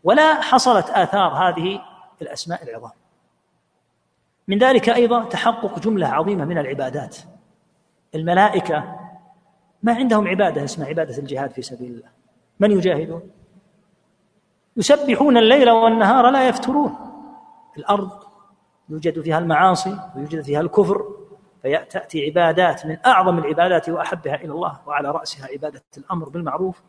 ولا 0.05 0.43
حصلت 0.43 0.91
آثار 0.91 1.33
هذه 1.33 1.81
الأسماء 2.23 2.63
العظام. 2.63 2.91
من 4.49 4.59
ذلك 4.59 4.89
أيضا 4.89 5.25
تحقق 5.25 5.79
جملة 5.79 6.07
عظيمة 6.07 6.45
من 6.45 6.59
العبادات. 6.59 7.17
الملائكة 8.15 8.99
ما 9.83 9.95
عندهم 9.95 10.29
عبادة 10.29 10.65
اسمها 10.65 10.89
عبادة 10.89 11.19
الجهاد 11.19 11.51
في 11.51 11.63
سبيل 11.63 11.91
الله. 11.91 12.09
من 12.61 12.71
يجاهدون؟ 12.71 13.31
يسبحون 14.77 15.37
الليل 15.37 15.71
والنهار 15.71 16.31
لا 16.31 16.49
يفترون. 16.49 16.97
الأرض 17.79 18.11
يوجد 18.89 19.21
فيها 19.21 19.39
المعاصي 19.39 19.99
ويوجد 20.17 20.41
فيها 20.41 20.61
الكفر. 20.61 21.18
فيأتي 21.63 22.27
عبادات 22.27 22.87
من 22.87 22.97
أعظم 23.07 23.39
العبادات 23.39 23.89
وأحبها 23.89 24.35
إلى 24.35 24.53
الله 24.53 24.81
وعلى 24.87 25.11
رأسها 25.11 25.49
عبادة 25.53 25.83
الأمر 25.99 26.29
بالمعروف 26.29 26.83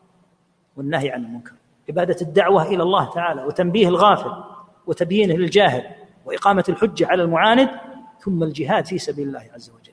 والنهي 0.76 1.10
عن 1.10 1.24
المنكر. 1.24 1.52
عبادة 1.88 2.16
الدعوة 2.22 2.66
إلى 2.66 2.82
الله 2.82 3.10
تعالى 3.10 3.44
وتنبيه 3.44 3.88
الغافل 3.88 4.32
وتبيينه 4.86 5.34
للجاهل 5.34 5.84
وإقامة 6.24 6.64
الحجة 6.68 7.06
على 7.06 7.22
المعاند 7.22 7.70
ثم 8.18 8.42
الجهاد 8.42 8.86
في 8.86 8.98
سبيل 8.98 9.28
الله 9.28 9.44
عز 9.54 9.70
وجل. 9.70 9.92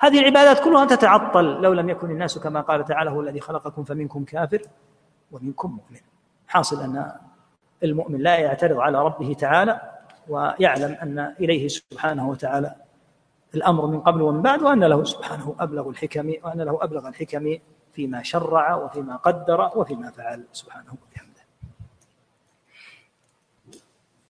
هذه 0.00 0.18
العبادات 0.18 0.64
كلها 0.64 0.84
تتعطل 0.84 1.44
لو 1.44 1.72
لم 1.72 1.88
يكن 1.88 2.10
الناس 2.10 2.38
كما 2.38 2.60
قال 2.60 2.84
تعالى 2.84 3.10
هو 3.10 3.20
الذي 3.20 3.40
خلقكم 3.40 3.84
فمنكم 3.84 4.24
كافر 4.24 4.62
ومنكم 5.32 5.70
مؤمن. 5.70 6.00
حاصل 6.46 6.82
أن 6.82 7.12
المؤمن 7.84 8.18
لا 8.18 8.36
يعترض 8.36 8.78
على 8.78 9.04
ربه 9.04 9.32
تعالى 9.32 9.80
ويعلم 10.28 10.96
أن 11.02 11.34
إليه 11.40 11.68
سبحانه 11.68 12.28
وتعالى 12.28 12.74
الأمر 13.54 13.86
من 13.86 14.00
قبل 14.00 14.22
ومن 14.22 14.42
بعد 14.42 14.62
وأن 14.62 14.84
له 14.84 15.04
سبحانه 15.04 15.54
أبلغ 15.60 15.88
الحكم 15.88 16.32
وأن 16.44 16.60
له 16.60 16.78
أبلغ 16.82 17.08
الحكم 17.08 17.58
فيما 17.92 18.22
شرع 18.22 18.74
وفيما 18.74 19.16
قدر 19.16 19.70
وفيما 19.76 20.10
فعل 20.10 20.44
سبحانه. 20.52 20.94